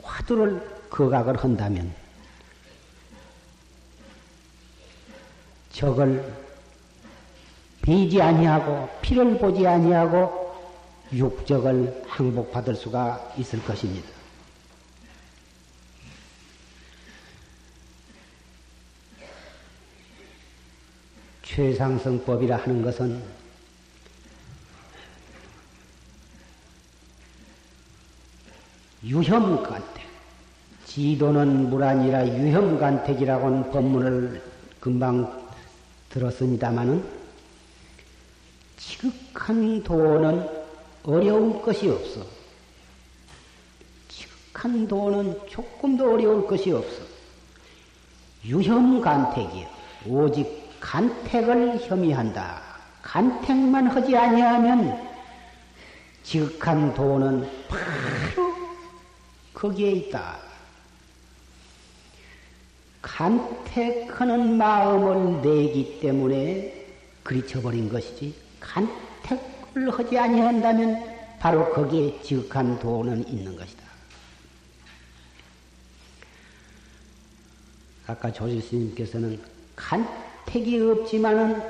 화두를 0.00 0.86
거각을 0.88 1.36
한다면, 1.36 1.92
적을 5.72 6.32
비지 7.82 8.22
아니하고, 8.22 8.88
피를 9.02 9.36
보지 9.38 9.66
아니하고, 9.66 10.54
육적을 11.12 12.04
항복받을 12.06 12.76
수가 12.76 13.32
있을 13.38 13.60
것입니다. 13.64 14.08
최상승법이라 21.42 22.56
하는 22.56 22.82
것은 22.82 23.39
유혐 29.04 29.62
같대. 29.62 30.02
지도는 30.84 31.70
물 31.70 31.84
아니라 31.84 32.26
유혐간택이라고는 32.26 33.70
법문을 33.70 34.42
금방 34.80 35.48
들었습니다마는 36.08 37.04
지극한 38.76 39.82
도는 39.82 40.48
어려울 41.04 41.62
것이 41.62 41.88
없어. 41.88 42.26
지극한 44.08 44.88
도는 44.88 45.38
조금도 45.48 46.14
어려울 46.14 46.46
것이 46.46 46.72
없어. 46.72 47.02
유혐간택이요. 48.44 49.66
오직 50.06 50.68
간택을 50.80 51.78
혐의한다. 51.86 52.60
간택만 53.02 53.86
하지 53.86 54.16
아니하면 54.16 55.08
지극한 56.22 56.92
도는 56.94 57.48
바로 57.68 58.49
거기에 59.60 59.90
있다. 59.92 60.38
간택하는 63.02 64.56
마음을 64.56 65.42
내기 65.42 66.00
때문에 66.00 66.86
그리쳐버린 67.22 67.90
것이지 67.90 68.34
간택을 68.58 69.90
하지 69.90 70.18
아니한다면 70.18 71.04
바로 71.38 71.70
거기에 71.72 72.22
지극한 72.22 72.78
도는 72.78 73.28
있는 73.28 73.54
것이다. 73.54 73.82
아까 78.06 78.32
조실 78.32 78.62
스님께서는 78.62 79.38
간택이 79.76 80.80
없지만은 80.80 81.60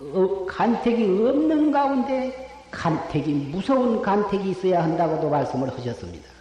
어, 0.00 0.46
간택이 0.46 1.04
없는 1.04 1.70
가운데 1.70 2.50
간택이 2.72 3.32
무서운 3.32 4.02
간택이 4.02 4.50
있어야 4.50 4.82
한다고도 4.82 5.30
말씀을 5.30 5.70
하셨습니다. 5.70 6.35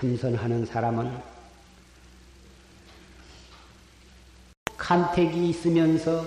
참선하는 0.00 0.64
사람은 0.64 1.14
간택이 4.78 5.50
있으면서 5.50 6.24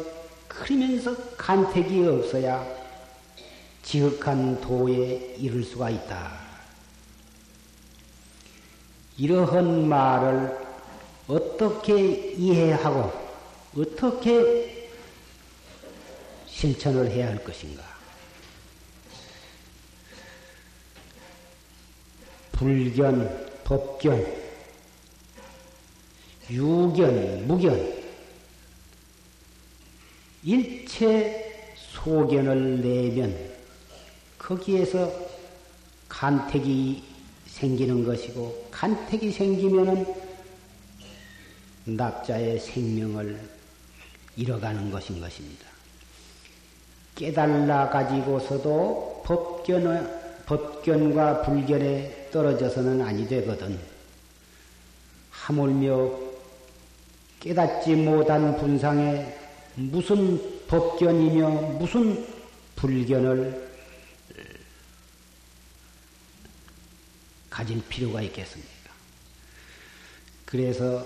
그러면서 0.48 1.16
간택이 1.36 2.06
없어야 2.08 2.64
지극한 3.82 4.62
도에 4.62 5.36
이를 5.40 5.64
수가 5.64 5.90
있다. 5.90 6.40
이러한 9.18 9.90
말을 9.90 10.56
어떻게 11.28 12.34
이해하고 12.34 13.12
어떻게 13.76 14.92
실천을 16.46 17.10
해야 17.10 17.30
할 17.30 17.44
것인가? 17.44 17.84
불견, 22.52 23.53
법견, 23.64 24.26
유견, 26.50 27.48
무견, 27.48 28.04
일체 30.44 31.76
소견을 31.76 32.82
내면 32.82 33.54
거기에서 34.38 35.12
간택이 36.10 37.04
생기는 37.48 38.04
것이고 38.04 38.68
간택이 38.72 39.32
생기면은 39.32 40.06
낙자의 41.86 42.60
생명을 42.60 43.40
잃어가는 44.36 44.92
것인 44.92 45.22
것입니다. 45.22 45.68
깨달라 47.16 47.90
가지고서도 47.90 49.24
법견, 49.26 50.23
법견과 50.46 51.44
불견에 51.44 52.30
떨어져서는 52.32 53.02
아니 53.02 53.28
되거든. 53.28 53.80
하물며 55.32 56.12
깨닫지 57.40 57.96
못한 57.96 58.58
분상에 58.58 59.38
무슨 59.76 60.68
법견이며 60.68 61.50
무슨 61.80 62.26
불견을 62.76 63.72
가질 67.50 67.84
필요가 67.88 68.22
있겠습니까? 68.22 68.74
그래서 70.46 71.06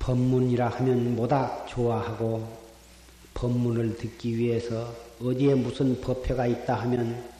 법문이라 0.00 0.68
하면 0.68 1.14
뭐다 1.16 1.66
좋아하고 1.66 2.58
법문을 3.34 3.96
듣기 3.96 4.36
위해서 4.36 4.94
어디에 5.22 5.54
무슨 5.54 6.00
법회가 6.00 6.46
있다 6.46 6.74
하면 6.80 7.30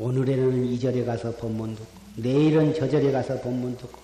오늘에는 0.00 0.64
이 0.64 0.80
절에 0.80 1.04
가서 1.04 1.30
법문 1.36 1.76
듣고 1.76 1.86
내일은 2.16 2.72
저 2.72 2.88
절에 2.88 3.12
가서 3.12 3.38
법문 3.42 3.76
듣고 3.76 3.98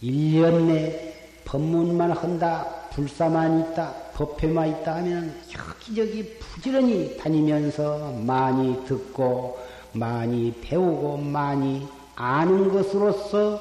1년 0.00 0.68
내 0.68 1.12
법문만 1.44 2.12
한다 2.12 2.88
불사만 2.92 3.72
있다, 3.72 3.92
법회만 4.14 4.68
있다 4.68 4.96
하면 4.96 5.34
여기저기 5.52 6.38
부지런히 6.38 7.16
다니면서 7.16 8.12
많이 8.12 8.84
듣고 8.86 9.58
많이 9.92 10.54
배우고 10.60 11.16
많이 11.16 11.84
아는 12.14 12.72
것으로서 12.72 13.60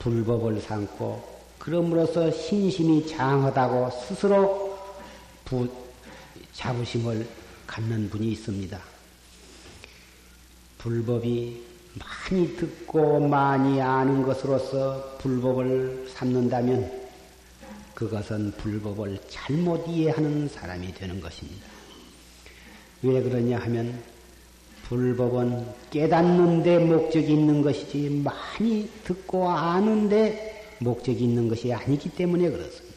불법을 0.00 0.60
삼고 0.60 1.22
그럼으로써 1.60 2.28
신심이 2.32 3.06
장하다고 3.06 3.90
스스로 3.90 4.76
부, 5.44 5.68
자부심을 6.54 7.24
갖는 7.68 8.10
분이 8.10 8.32
있습니다. 8.32 8.89
불법이 10.82 11.62
많이 11.94 12.56
듣고 12.56 13.20
많이 13.20 13.82
아는 13.82 14.22
것으로서 14.22 15.16
불법을 15.18 16.06
삼는다면 16.08 17.00
그것은 17.94 18.52
불법을 18.52 19.18
잘못 19.28 19.86
이해하는 19.86 20.48
사람이 20.48 20.94
되는 20.94 21.20
것입니다. 21.20 21.66
왜 23.02 23.22
그러냐 23.22 23.58
하면 23.58 24.02
불법은 24.84 25.66
깨닫는 25.90 26.62
데 26.62 26.78
목적이 26.78 27.34
있는 27.34 27.60
것이지 27.60 28.22
많이 28.24 28.88
듣고 29.04 29.50
아는데 29.50 30.74
목적이 30.78 31.24
있는 31.24 31.48
것이 31.48 31.72
아니기 31.74 32.08
때문에 32.08 32.48
그렇습니다. 32.48 32.96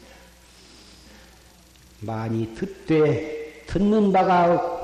많이 2.00 2.54
듣되 2.54 3.62
듣는 3.66 4.10
바가 4.10 4.83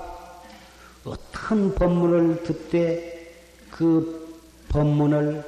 어떤 1.50 1.74
법문을 1.74 2.44
듣되 2.44 3.28
그 3.72 4.38
법문을 4.68 5.44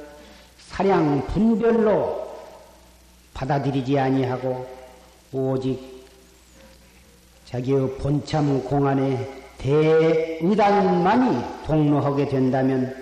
사량 0.57 1.25
분별로 1.27 2.29
받아들이지 3.33 3.97
아니하고 3.97 4.67
오직 5.31 6.05
자기의 7.45 7.97
본참 7.99 8.65
공안에 8.65 9.45
대의단만이 9.59 11.41
동로하게 11.65 12.27
된다면 12.27 12.93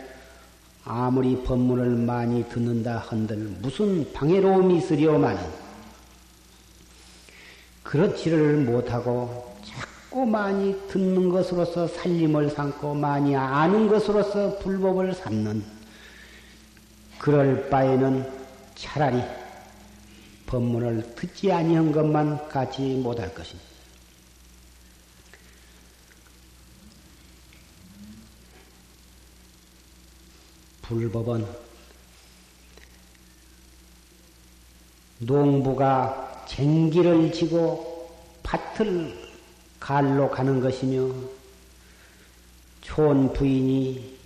아무리 0.86 1.42
법문을 1.42 1.88
많이 2.06 2.48
듣는다 2.50 3.00
한들 3.00 3.36
무슨 3.62 4.14
방해로움이 4.14 4.78
있으려마는 4.78 5.42
그렇지를 7.82 8.58
못하고 8.58 9.51
자꾸 10.12 10.26
많이 10.26 10.76
듣는 10.90 11.30
것으로서 11.30 11.88
살림을 11.88 12.50
삼고 12.50 12.96
많이 12.96 13.34
아는 13.34 13.88
것으로서 13.88 14.60
불법을 14.60 15.14
삼는 15.14 15.64
그럴 17.18 17.70
바에는 17.70 18.30
차라리 18.76 19.24
법문을 20.48 21.16
듣지 21.16 21.50
아니한 21.54 21.94
것만 21.94 22.50
갖지 22.50 22.82
못할 22.96 23.34
것입니다. 23.34 23.70
불법은 30.82 31.46
농부가 35.20 36.46
쟁기를 36.50 37.32
지고 37.32 38.12
밭을 38.44 39.21
갈로 39.82 40.30
가는 40.30 40.62
것이며 40.62 41.12
촌 42.82 43.34
부인이 43.34 44.18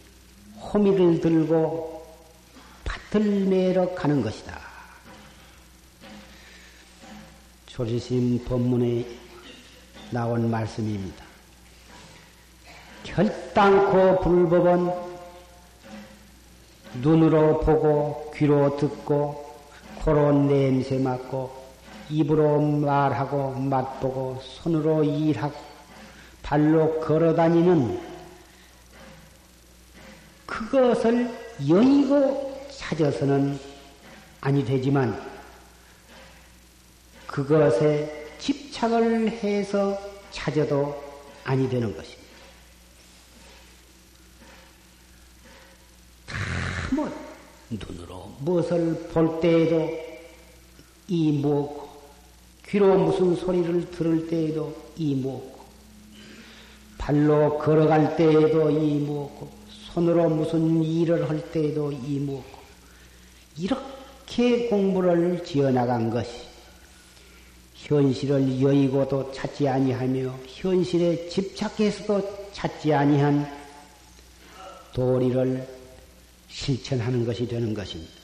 호미를 0.59 1.21
들고 1.21 2.05
밭을 2.83 3.49
내러 3.49 3.95
가는 3.95 4.21
것이다. 4.21 4.59
조지심 7.67 8.43
법문에 8.45 9.07
나온 10.11 10.51
말씀입니다. 10.51 11.23
결단코 13.03 14.19
불법은 14.21 14.91
눈으로 17.01 17.61
보고 17.61 18.31
귀로 18.35 18.75
듣고 18.75 19.55
코로 20.03 20.33
냄새 20.33 20.99
맡고 20.99 21.64
입으로 22.09 22.61
말하고 22.61 23.53
맛보고 23.53 24.41
손으로 24.41 25.03
일하고 25.03 25.55
발로 26.43 26.99
걸어다니는 26.99 27.99
그것을 30.45 31.33
여의고 31.67 32.67
찾아서는 32.71 33.59
아니 34.41 34.63
되지만 34.63 35.19
그것에 37.25 38.27
집착을 38.37 39.29
해서 39.29 39.99
찾아도 40.31 41.03
아니 41.43 41.67
되는 41.69 41.95
것입니다. 41.95 42.25
다뭐 46.27 47.11
눈으로 47.69 48.35
무엇을 48.39 49.09
볼 49.11 49.39
때에도 49.41 49.89
이 51.07 51.31
무엇고 51.31 51.84
귀로 52.67 52.97
무슨 52.97 53.35
소리를 53.35 53.91
들을 53.91 54.27
때에도 54.27 54.75
이 54.97 55.15
무엇고 55.15 55.65
발로 56.97 57.57
걸어갈 57.59 58.15
때에도 58.15 58.71
이 58.71 58.99
무엇고 58.99 59.49
손으로 59.69 60.29
무슨 60.29 60.83
일을 60.83 61.29
할 61.29 61.51
때에도 61.51 61.91
이 61.91 62.19
무엇고 62.19 62.59
이렇게 63.57 64.67
공부를 64.67 65.43
지어나간 65.45 66.09
것이 66.09 66.31
현실을 67.75 68.59
여의고도 68.61 69.31
찾지 69.31 69.67
아니하며 69.67 70.33
현실에 70.47 71.29
집착해서도 71.29 72.49
찾지 72.51 72.93
아니한 72.93 73.47
도리를 74.93 75.67
실천하는 76.49 77.25
것이 77.25 77.47
되는 77.47 77.73
것입니다. 77.73 78.14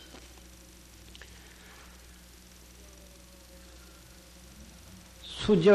수저 5.42 5.72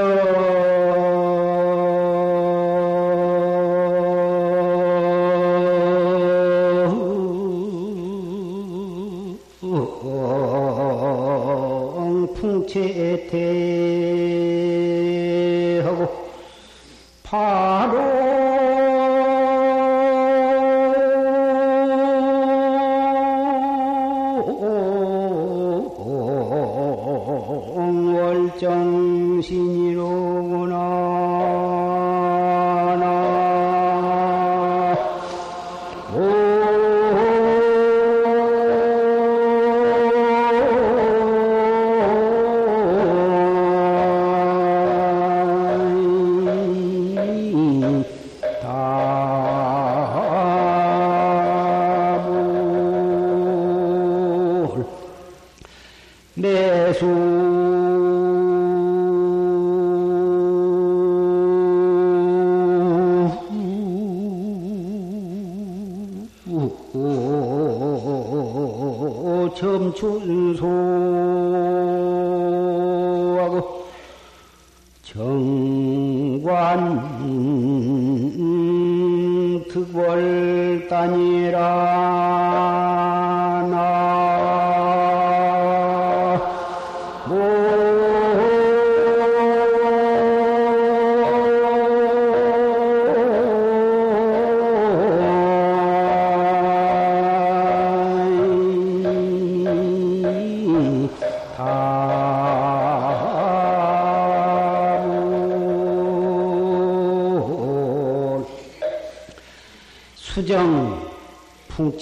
수 29.47 29.76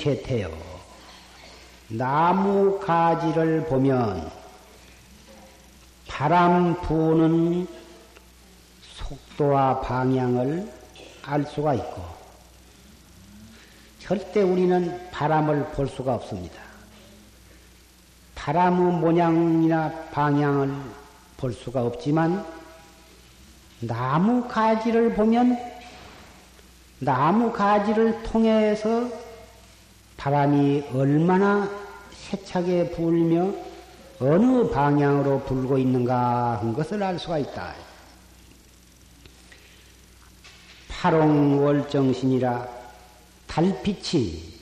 채태요. 0.05 0.51
나무 1.89 2.79
가지를 2.79 3.65
보면 3.65 4.31
바람 6.07 6.79
부는 6.83 7.67
속도와 8.83 9.81
방향을 9.81 10.71
알 11.23 11.47
수가 11.47 11.73
있고 11.75 12.03
절대 13.99 14.43
우리는 14.43 15.11
바람을 15.11 15.69
볼 15.73 15.89
수가 15.89 16.17
없습니다. 16.17 16.61
바람의 18.35 19.01
모양이나 19.01 19.91
방향을 20.13 20.71
볼 21.39 21.55
수가 21.55 21.83
없지만 21.83 22.45
나무 23.81 24.47
가지를 24.49 25.15
보면 25.15 25.59
나무 26.99 27.51
가지를 27.51 28.23
통해서 28.23 29.24
바람이 30.17 30.85
얼마나 30.95 31.69
세차게 32.13 32.91
불며 32.91 33.53
어느 34.21 34.69
방향으로 34.71 35.41
불고 35.41 35.77
있는가 35.77 36.61
한 36.61 36.73
것을 36.73 37.03
알 37.03 37.19
수가 37.19 37.39
있다. 37.39 37.75
파롱월정신이라 40.89 42.67
달빛이 43.47 44.55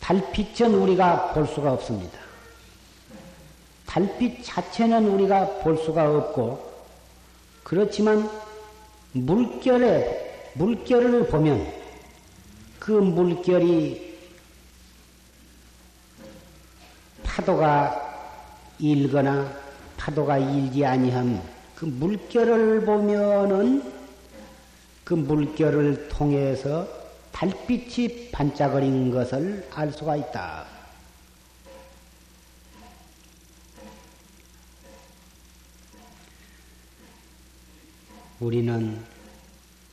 달빛은 0.00 0.74
우리가 0.74 1.32
볼 1.32 1.46
수가 1.46 1.72
없습니다. 1.72 2.18
달빛 3.86 4.44
자체는 4.44 5.06
우리가 5.08 5.58
볼 5.60 5.78
수가 5.78 6.10
없고 6.10 6.72
그렇지만 7.62 8.28
물결에 9.12 10.52
물결을 10.54 11.28
보면 11.28 11.72
그 12.78 12.92
물결이 12.92 14.05
파도가 17.36 18.74
일거나 18.78 19.46
파도가 19.98 20.38
일지 20.38 20.86
아니한 20.86 21.42
그 21.74 21.84
물결을 21.84 22.86
보면은 22.86 23.92
그 25.04 25.12
물결을 25.12 26.08
통해서 26.08 26.88
달빛이 27.32 28.30
반짝거린 28.30 29.10
것을 29.10 29.68
알 29.74 29.92
수가 29.92 30.16
있다. 30.16 30.64
우리는 38.40 38.98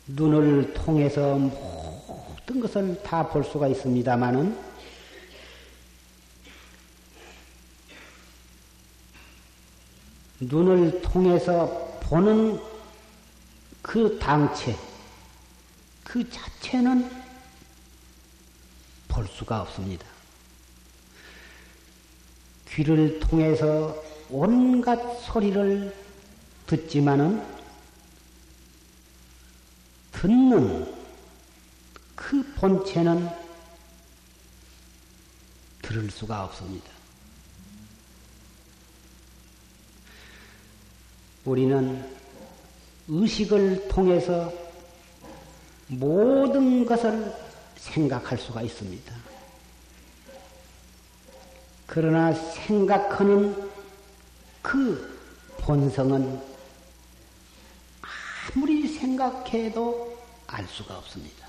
눈을 0.08 0.74
통해서 0.74 1.36
모든 1.38 2.62
것을 2.62 3.04
다 3.04 3.28
볼 3.28 3.44
수가 3.44 3.68
있습니다만은 3.68 4.73
눈을 10.50 11.02
통해서 11.02 11.68
보는 12.04 12.60
그 13.82 14.18
당체, 14.20 14.78
그 16.04 16.30
자체는 16.30 17.10
볼 19.08 19.28
수가 19.28 19.62
없습니다. 19.62 20.06
귀를 22.70 23.20
통해서 23.20 23.96
온갖 24.30 24.98
소리를 25.22 25.96
듣지만은 26.66 27.46
듣는 30.14 30.94
그 32.16 32.42
본체는 32.56 33.30
들을 35.82 36.10
수가 36.10 36.46
없습니다. 36.46 36.93
우리는 41.46 42.10
의식을 43.08 43.88
통해서 43.90 44.52
모든 45.88 46.86
것을 46.86 47.34
생각할 47.76 48.38
수가 48.38 48.62
있습니다. 48.62 49.14
그러나 51.86 52.34
생각하는 52.34 53.70
그 54.62 55.20
본성은 55.60 56.42
아무리 58.56 58.88
생각해도 58.88 60.18
알 60.48 60.66
수가 60.68 60.98
없습니다. 60.98 61.48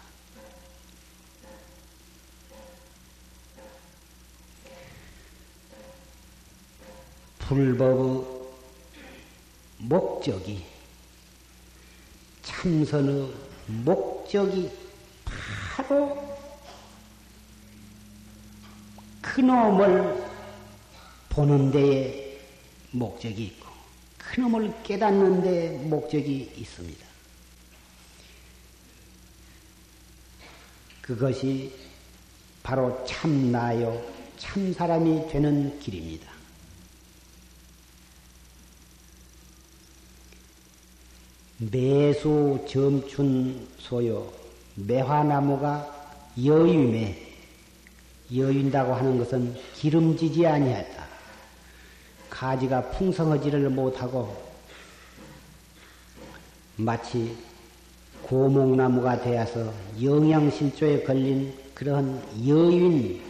불법의 7.38 8.33
목적이 9.88 10.64
참선의 12.42 13.34
목적이 13.66 14.70
바로 15.76 16.38
그놈을 19.20 20.24
보는 21.28 21.70
데에 21.70 22.40
목적이 22.92 23.44
있고 23.46 23.66
그놈을 24.18 24.82
깨닫는 24.82 25.42
데 25.42 25.78
목적이 25.88 26.52
있습니다. 26.56 27.04
그것이 31.02 31.72
바로 32.62 33.04
참나요, 33.04 34.02
참사람이 34.38 35.28
되는 35.28 35.78
길입니다. 35.78 36.33
매수 41.70 42.64
점춘 42.68 43.66
소요 43.78 44.30
매화나무가 44.74 45.88
여유매 46.42 47.16
여윤다고 48.34 48.94
하는 48.94 49.18
것은 49.18 49.54
기름지지 49.74 50.46
아니하다. 50.46 51.04
가지가 52.30 52.90
풍성하지를 52.90 53.70
못하고 53.70 54.34
마치 56.76 57.36
고목나무가 58.22 59.20
되어서 59.20 59.72
영양실조에 60.02 61.04
걸린 61.04 61.54
그런 61.74 62.20
여윈 62.46 63.20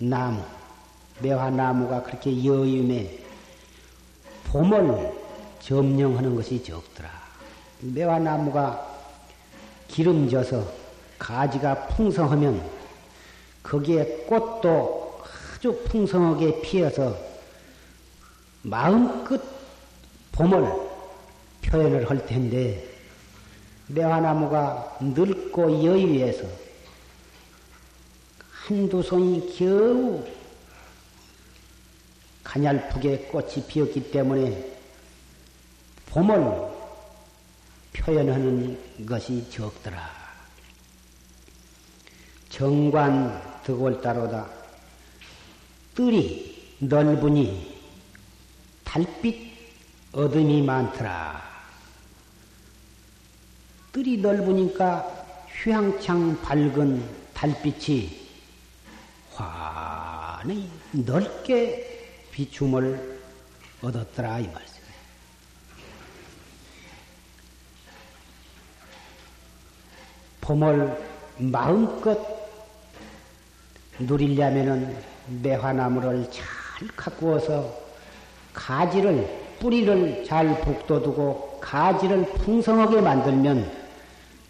나무, 0.00 0.42
매화나무가 1.22 2.02
그렇게 2.02 2.44
여윤에 2.44 3.18
봄을 4.44 5.12
점령하는 5.60 6.34
것이 6.34 6.62
적더라. 6.62 7.19
매화나무가 7.80 8.86
기름져서 9.88 10.66
가지가 11.18 11.86
풍성하면 11.88 12.62
거기에 13.62 14.24
꽃도 14.26 15.22
아주 15.56 15.82
풍성하게 15.84 16.60
피어서 16.62 17.16
마음껏 18.62 19.40
봄을 20.32 20.72
표현을 21.62 22.08
할 22.08 22.24
텐데 22.26 22.86
매화나무가 23.88 24.96
늙고 25.00 25.84
여유에서 25.84 26.46
한두 28.50 29.02
손이 29.02 29.54
겨우 29.56 30.24
가냘프게 32.44 33.28
꽃이 33.30 33.66
피었기 33.66 34.10
때문에 34.10 34.64
봄을 36.06 36.69
표현하는 37.92 39.06
것이 39.06 39.48
적더라. 39.50 40.10
정관 42.48 43.62
득월따로다. 43.64 44.48
뜰이 45.94 46.76
넓으니 46.78 47.80
달빛 48.84 49.50
어둠이 50.12 50.62
많더라. 50.62 51.50
뜰이 53.92 54.18
넓으니까 54.18 55.02
휘황창 55.62 56.40
밝은 56.42 57.30
달빛이 57.34 58.28
환히 59.32 60.70
넓게 60.92 62.28
비춤을 62.32 63.20
얻었더라 63.82 64.40
이 64.40 64.48
말씀. 64.48 64.80
봄을 70.40 70.96
마음껏 71.38 72.18
누리려면은 73.98 74.96
매화나무를 75.42 76.28
잘 76.30 76.88
가꾸어서 76.96 77.78
가지를 78.52 79.28
뿌리를 79.58 80.24
잘 80.24 80.60
북돋우고 80.62 81.58
가지를 81.60 82.24
풍성하게 82.32 83.00
만들면 83.00 83.70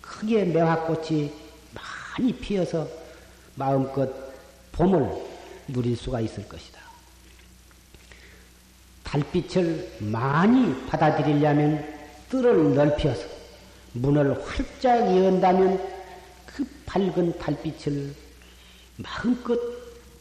크게 0.01 0.45
매화꽃이 0.45 1.33
많이 1.75 2.33
피어서 2.35 2.87
마음껏 3.57 4.09
봄을 4.73 5.11
누릴 5.69 5.97
수가 5.97 6.21
있을 6.21 6.49
것이다. 6.49 6.81
달빛을 9.05 9.97
많이 9.99 10.87
받아들이려면 10.87 11.85
뜰을 12.29 12.75
넓혀서 12.75 13.40
문을 13.93 14.47
활짝 14.47 15.01
연다면 15.17 15.79
그 16.47 16.67
밝은 16.87 17.39
달빛을 17.39 18.15
마음껏 18.97 19.59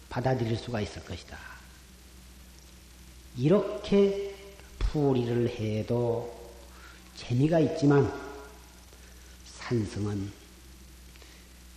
받아들일 0.10 0.58
수가 0.58 0.82
있을 0.82 1.04
것이다. 1.06 1.38
이렇게 3.38 4.36
풀이를 4.80 5.50
해도 5.50 6.36
재미가 7.16 7.60
있지만 7.60 8.12
산성은 9.46 10.32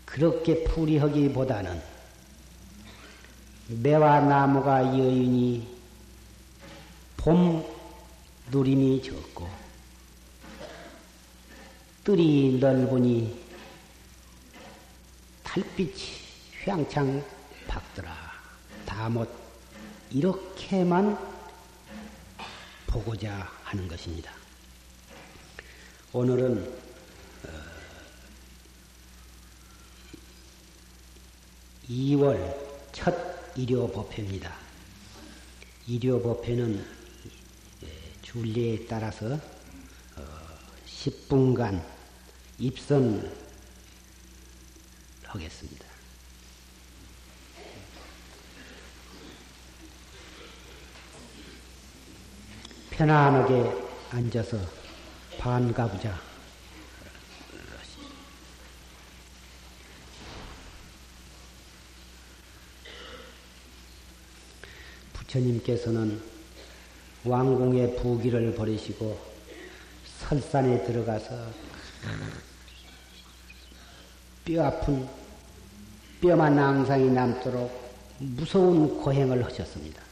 그렇게 0.07 0.65
풀이하기보다는 0.65 1.83
매와 3.69 4.21
나무가 4.21 4.83
여인이 4.87 5.67
봄 7.17 7.65
누림이 8.51 9.03
적고 9.03 9.62
뜰이 12.05 12.59
넓으니 12.59 13.41
달빛이 15.45 15.95
휘황창 16.65 17.25
박더라. 17.69 18.13
다못 18.85 19.31
이렇게만 20.11 21.17
보고자 22.89 23.49
하는 23.63 23.87
것입니다. 23.87 24.33
오늘은 26.13 26.83
2월 31.89 32.37
어, 32.37 32.89
첫 32.91 33.15
일요 33.57 33.89
법회입니다. 33.93 34.53
일요 35.87 36.21
법회는 36.21 36.85
예, 37.85 37.89
줄리에 38.23 38.87
따라서 38.89 39.39
10분간 40.87 41.79
어, 41.79 41.92
입선을 42.63 43.29
하겠습니다. 45.25 45.85
편안하게 52.91 53.85
앉아서 54.11 54.61
반가보자. 55.41 56.21
부처님께서는 65.15 66.23
왕궁의 67.25 67.97
부기를 67.97 68.55
버리시고 68.55 69.33
설산에 70.21 70.85
들어가서 70.85 71.73
뼈 74.45 74.65
아픈 74.65 75.07
뼈만 76.21 76.59
앙상이 76.59 77.11
남도록 77.11 77.71
무서운 78.19 79.01
고행을 79.01 79.45
하셨습니다. 79.45 80.03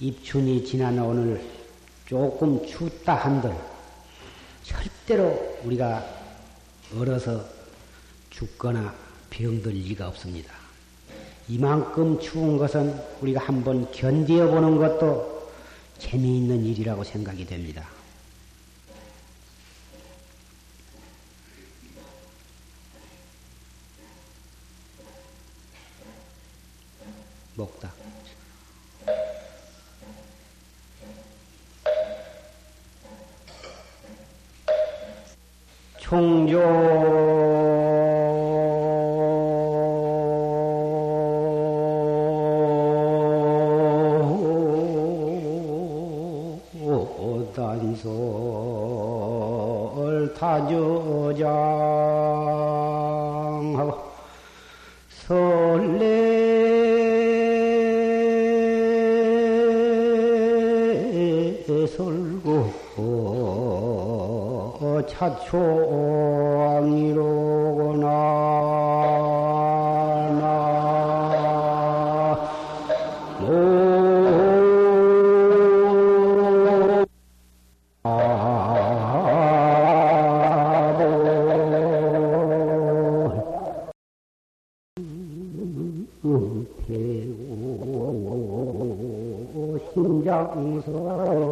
입춘이 0.00 0.64
지난 0.64 0.98
오늘 0.98 1.42
조금 2.06 2.64
춥다 2.66 3.14
한들 3.14 3.54
절대로 4.62 5.58
우리가 5.64 6.04
얼어서 6.94 7.44
죽거나 8.30 8.94
병들 9.30 9.72
리가 9.72 10.08
없습니다. 10.08 10.54
이만큼 11.48 12.18
추운 12.20 12.56
것은 12.56 12.98
우리가 13.20 13.40
한번 13.40 13.90
견디어 13.92 14.48
보는 14.48 14.76
것도 14.78 15.50
재미있는 15.98 16.64
일이라고 16.64 17.04
생각이 17.04 17.46
됩니다. 17.46 17.95
먹다. 27.56 27.90
총조 35.98 37.25
초왕이로구나 65.50 67.06
심장서 89.96 91.45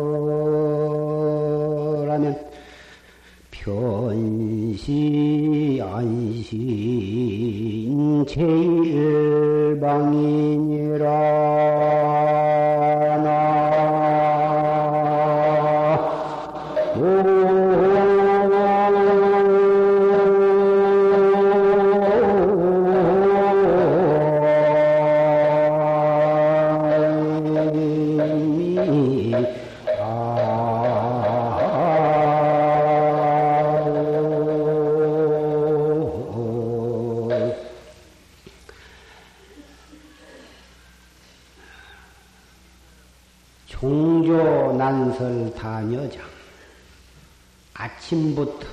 아침부터 48.04 48.66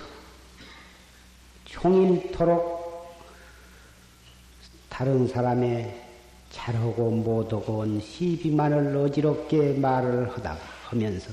종일토록 1.65 3.15
다른 4.89 5.27
사람의 5.27 5.99
잘하고 6.51 7.09
못하고 7.11 7.79
온 7.79 8.01
시비만을 8.01 8.95
어지럽게 8.97 9.73
말을 9.73 10.29
하다가 10.31 10.59
하면서 10.89 11.31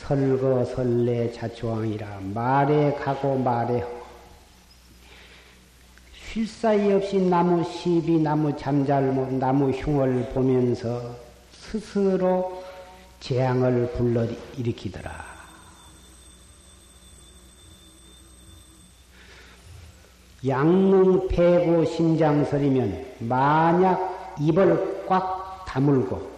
설거 0.00 0.64
설레 0.64 1.32
자초왕이라 1.32 2.20
말에 2.34 2.94
가고 2.94 3.38
말에 3.38 3.80
하고 3.80 4.02
쉴 6.32 6.46
사이 6.46 6.92
없이 6.92 7.18
나무 7.18 7.62
시비 7.64 8.18
나무 8.18 8.56
잠잘못 8.56 9.34
나무 9.34 9.70
흉을 9.70 10.30
보면서 10.30 11.14
스스로 11.52 12.64
재앙을 13.20 13.92
불러 13.92 14.26
일으키더라. 14.56 15.21
양문 20.46 21.28
폐고 21.28 21.84
심장설이면 21.84 23.06
만약 23.20 24.36
입을 24.40 25.04
꽉 25.06 25.64
다물고 25.66 26.30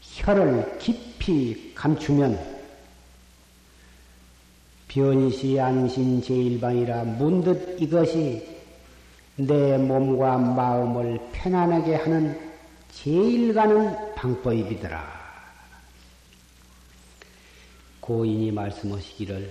혀를 0.00 0.78
깊이 0.78 1.72
감추면 1.74 2.54
변시 4.88 5.60
안신 5.60 6.22
제일방이라 6.22 7.04
문득 7.04 7.76
이것이 7.80 8.48
내 9.36 9.76
몸과 9.76 10.38
마음을 10.38 11.18
편안하게 11.32 11.96
하는 11.96 12.38
제일 12.92 13.52
가는 13.52 14.14
방법이더라. 14.14 15.24
고인이 18.00 18.52
말씀하시기를 18.52 19.50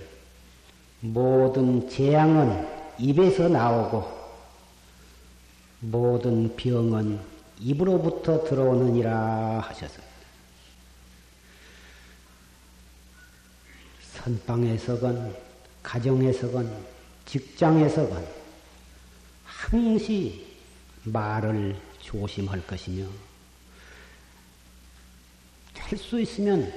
모든 1.00 1.86
재앙은 1.88 2.73
입에서 2.98 3.48
나오고 3.48 4.24
모든 5.80 6.54
병은 6.56 7.20
입으로부터 7.60 8.44
들어오느니라 8.44 9.60
하셨습니다. 9.60 10.14
선방에서건 14.12 15.36
가정에서건 15.82 16.84
직장에서건 17.26 18.26
항시 19.44 20.46
말을 21.04 21.76
조심할 22.00 22.66
것이며 22.66 23.06
할 25.84 25.98
수 25.98 26.18
있으면 26.18 26.72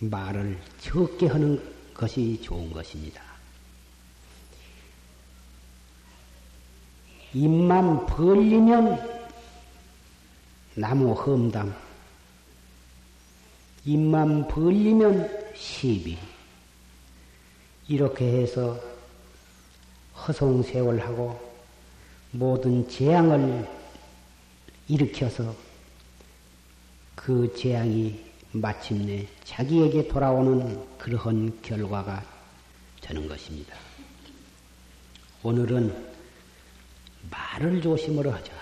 말을 0.00 0.58
적게 0.80 1.28
하는 1.28 1.62
것이 1.94 2.40
좋은 2.42 2.72
것입니다. 2.72 3.31
입만 7.34 8.06
벌리면 8.06 9.10
나무 10.74 11.12
험담, 11.12 11.74
입만 13.84 14.48
벌리면 14.48 15.54
시비. 15.54 16.18
이렇게 17.88 18.24
해서 18.24 18.78
허송세월하고 20.16 21.52
모든 22.32 22.88
재앙을 22.88 23.68
일으켜서 24.88 25.54
그 27.14 27.54
재앙이 27.56 28.18
마침내 28.52 29.26
자기에게 29.44 30.08
돌아오는 30.08 30.86
그러한 30.98 31.60
결과가 31.62 32.22
되는 33.00 33.26
것입니다. 33.26 33.74
오늘은 35.42 36.11
말을 37.30 37.80
조심으로 37.80 38.30
하자. 38.30 38.52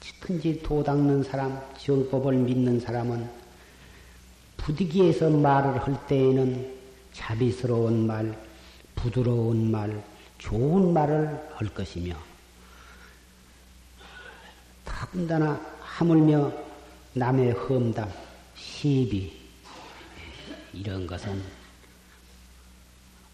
어찌든지 0.00 0.62
도 0.62 0.82
닦는 0.82 1.22
사람, 1.24 1.60
정법을 1.78 2.34
믿는 2.34 2.80
사람은 2.80 3.28
부득이해서 4.56 5.28
말을 5.30 5.82
할 5.82 6.06
때에는 6.06 6.78
자비스러운 7.12 8.06
말, 8.06 8.38
부드러운 8.94 9.70
말, 9.70 10.02
좋은 10.38 10.92
말을 10.92 11.50
할 11.54 11.68
것이며, 11.68 12.16
더군다나 14.84 15.60
하물며 15.80 16.52
남의 17.14 17.52
험담, 17.52 18.10
시비, 18.54 19.36
이런 20.72 21.06
것은 21.06 21.42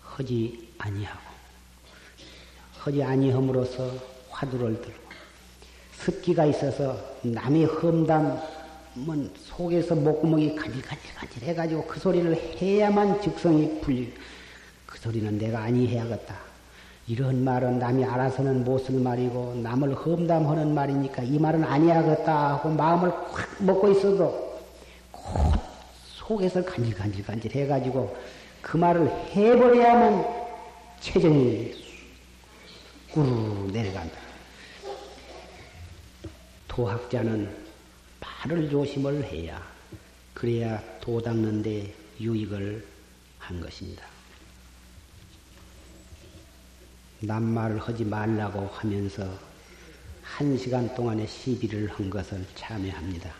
하지 0.02 0.72
아니하고, 0.78 1.27
하지 2.88 3.02
아니함으로써 3.02 3.90
화두를 4.30 4.80
들고, 4.80 4.98
습기가 5.92 6.46
있어서 6.46 6.96
남의 7.22 7.66
험담은 7.66 9.30
속에서 9.36 9.94
목구멍이 9.94 10.56
간질간질간질 10.56 11.42
해가지고 11.44 11.84
그 11.84 12.00
소리를 12.00 12.34
해야만 12.60 13.20
즉성이 13.20 13.78
풀리, 13.82 14.14
그 14.86 14.98
소리는 14.98 15.38
내가 15.38 15.60
아니해야겠다. 15.60 16.34
이런 17.06 17.44
말은 17.44 17.78
남이 17.78 18.04
알아서는 18.04 18.64
못 18.64 18.84
쓸 18.86 19.00
말이고 19.00 19.60
남을 19.62 19.94
험담하는 19.94 20.74
말이니까 20.74 21.22
이 21.22 21.38
말은 21.38 21.64
아니야겠다 21.64 22.52
하고 22.54 22.70
마음을 22.70 23.10
확 23.10 23.48
먹고 23.60 23.90
있어도 23.90 24.58
곧 25.10 25.24
속에서 26.04 26.64
간질간질간질 26.64 27.54
해가지고 27.54 28.16
그 28.62 28.76
말을 28.78 29.08
해버려야만 29.34 30.24
체정이 31.00 31.87
꾸르 33.12 33.70
내려간다. 33.72 34.18
도학자는 36.66 37.54
말을 38.20 38.70
조심을 38.70 39.24
해야 39.24 39.60
그래야 40.34 40.80
도 41.00 41.20
닦는데 41.20 41.94
유익을 42.20 42.86
한 43.38 43.60
것입니다. 43.60 44.06
낱말을 47.20 47.80
하지 47.80 48.04
말라고 48.04 48.66
하면서 48.68 49.28
한 50.22 50.56
시간 50.56 50.94
동안의 50.94 51.26
시비를 51.26 51.88
한 51.90 52.08
것을 52.08 52.46
참여합니다. 52.54 53.32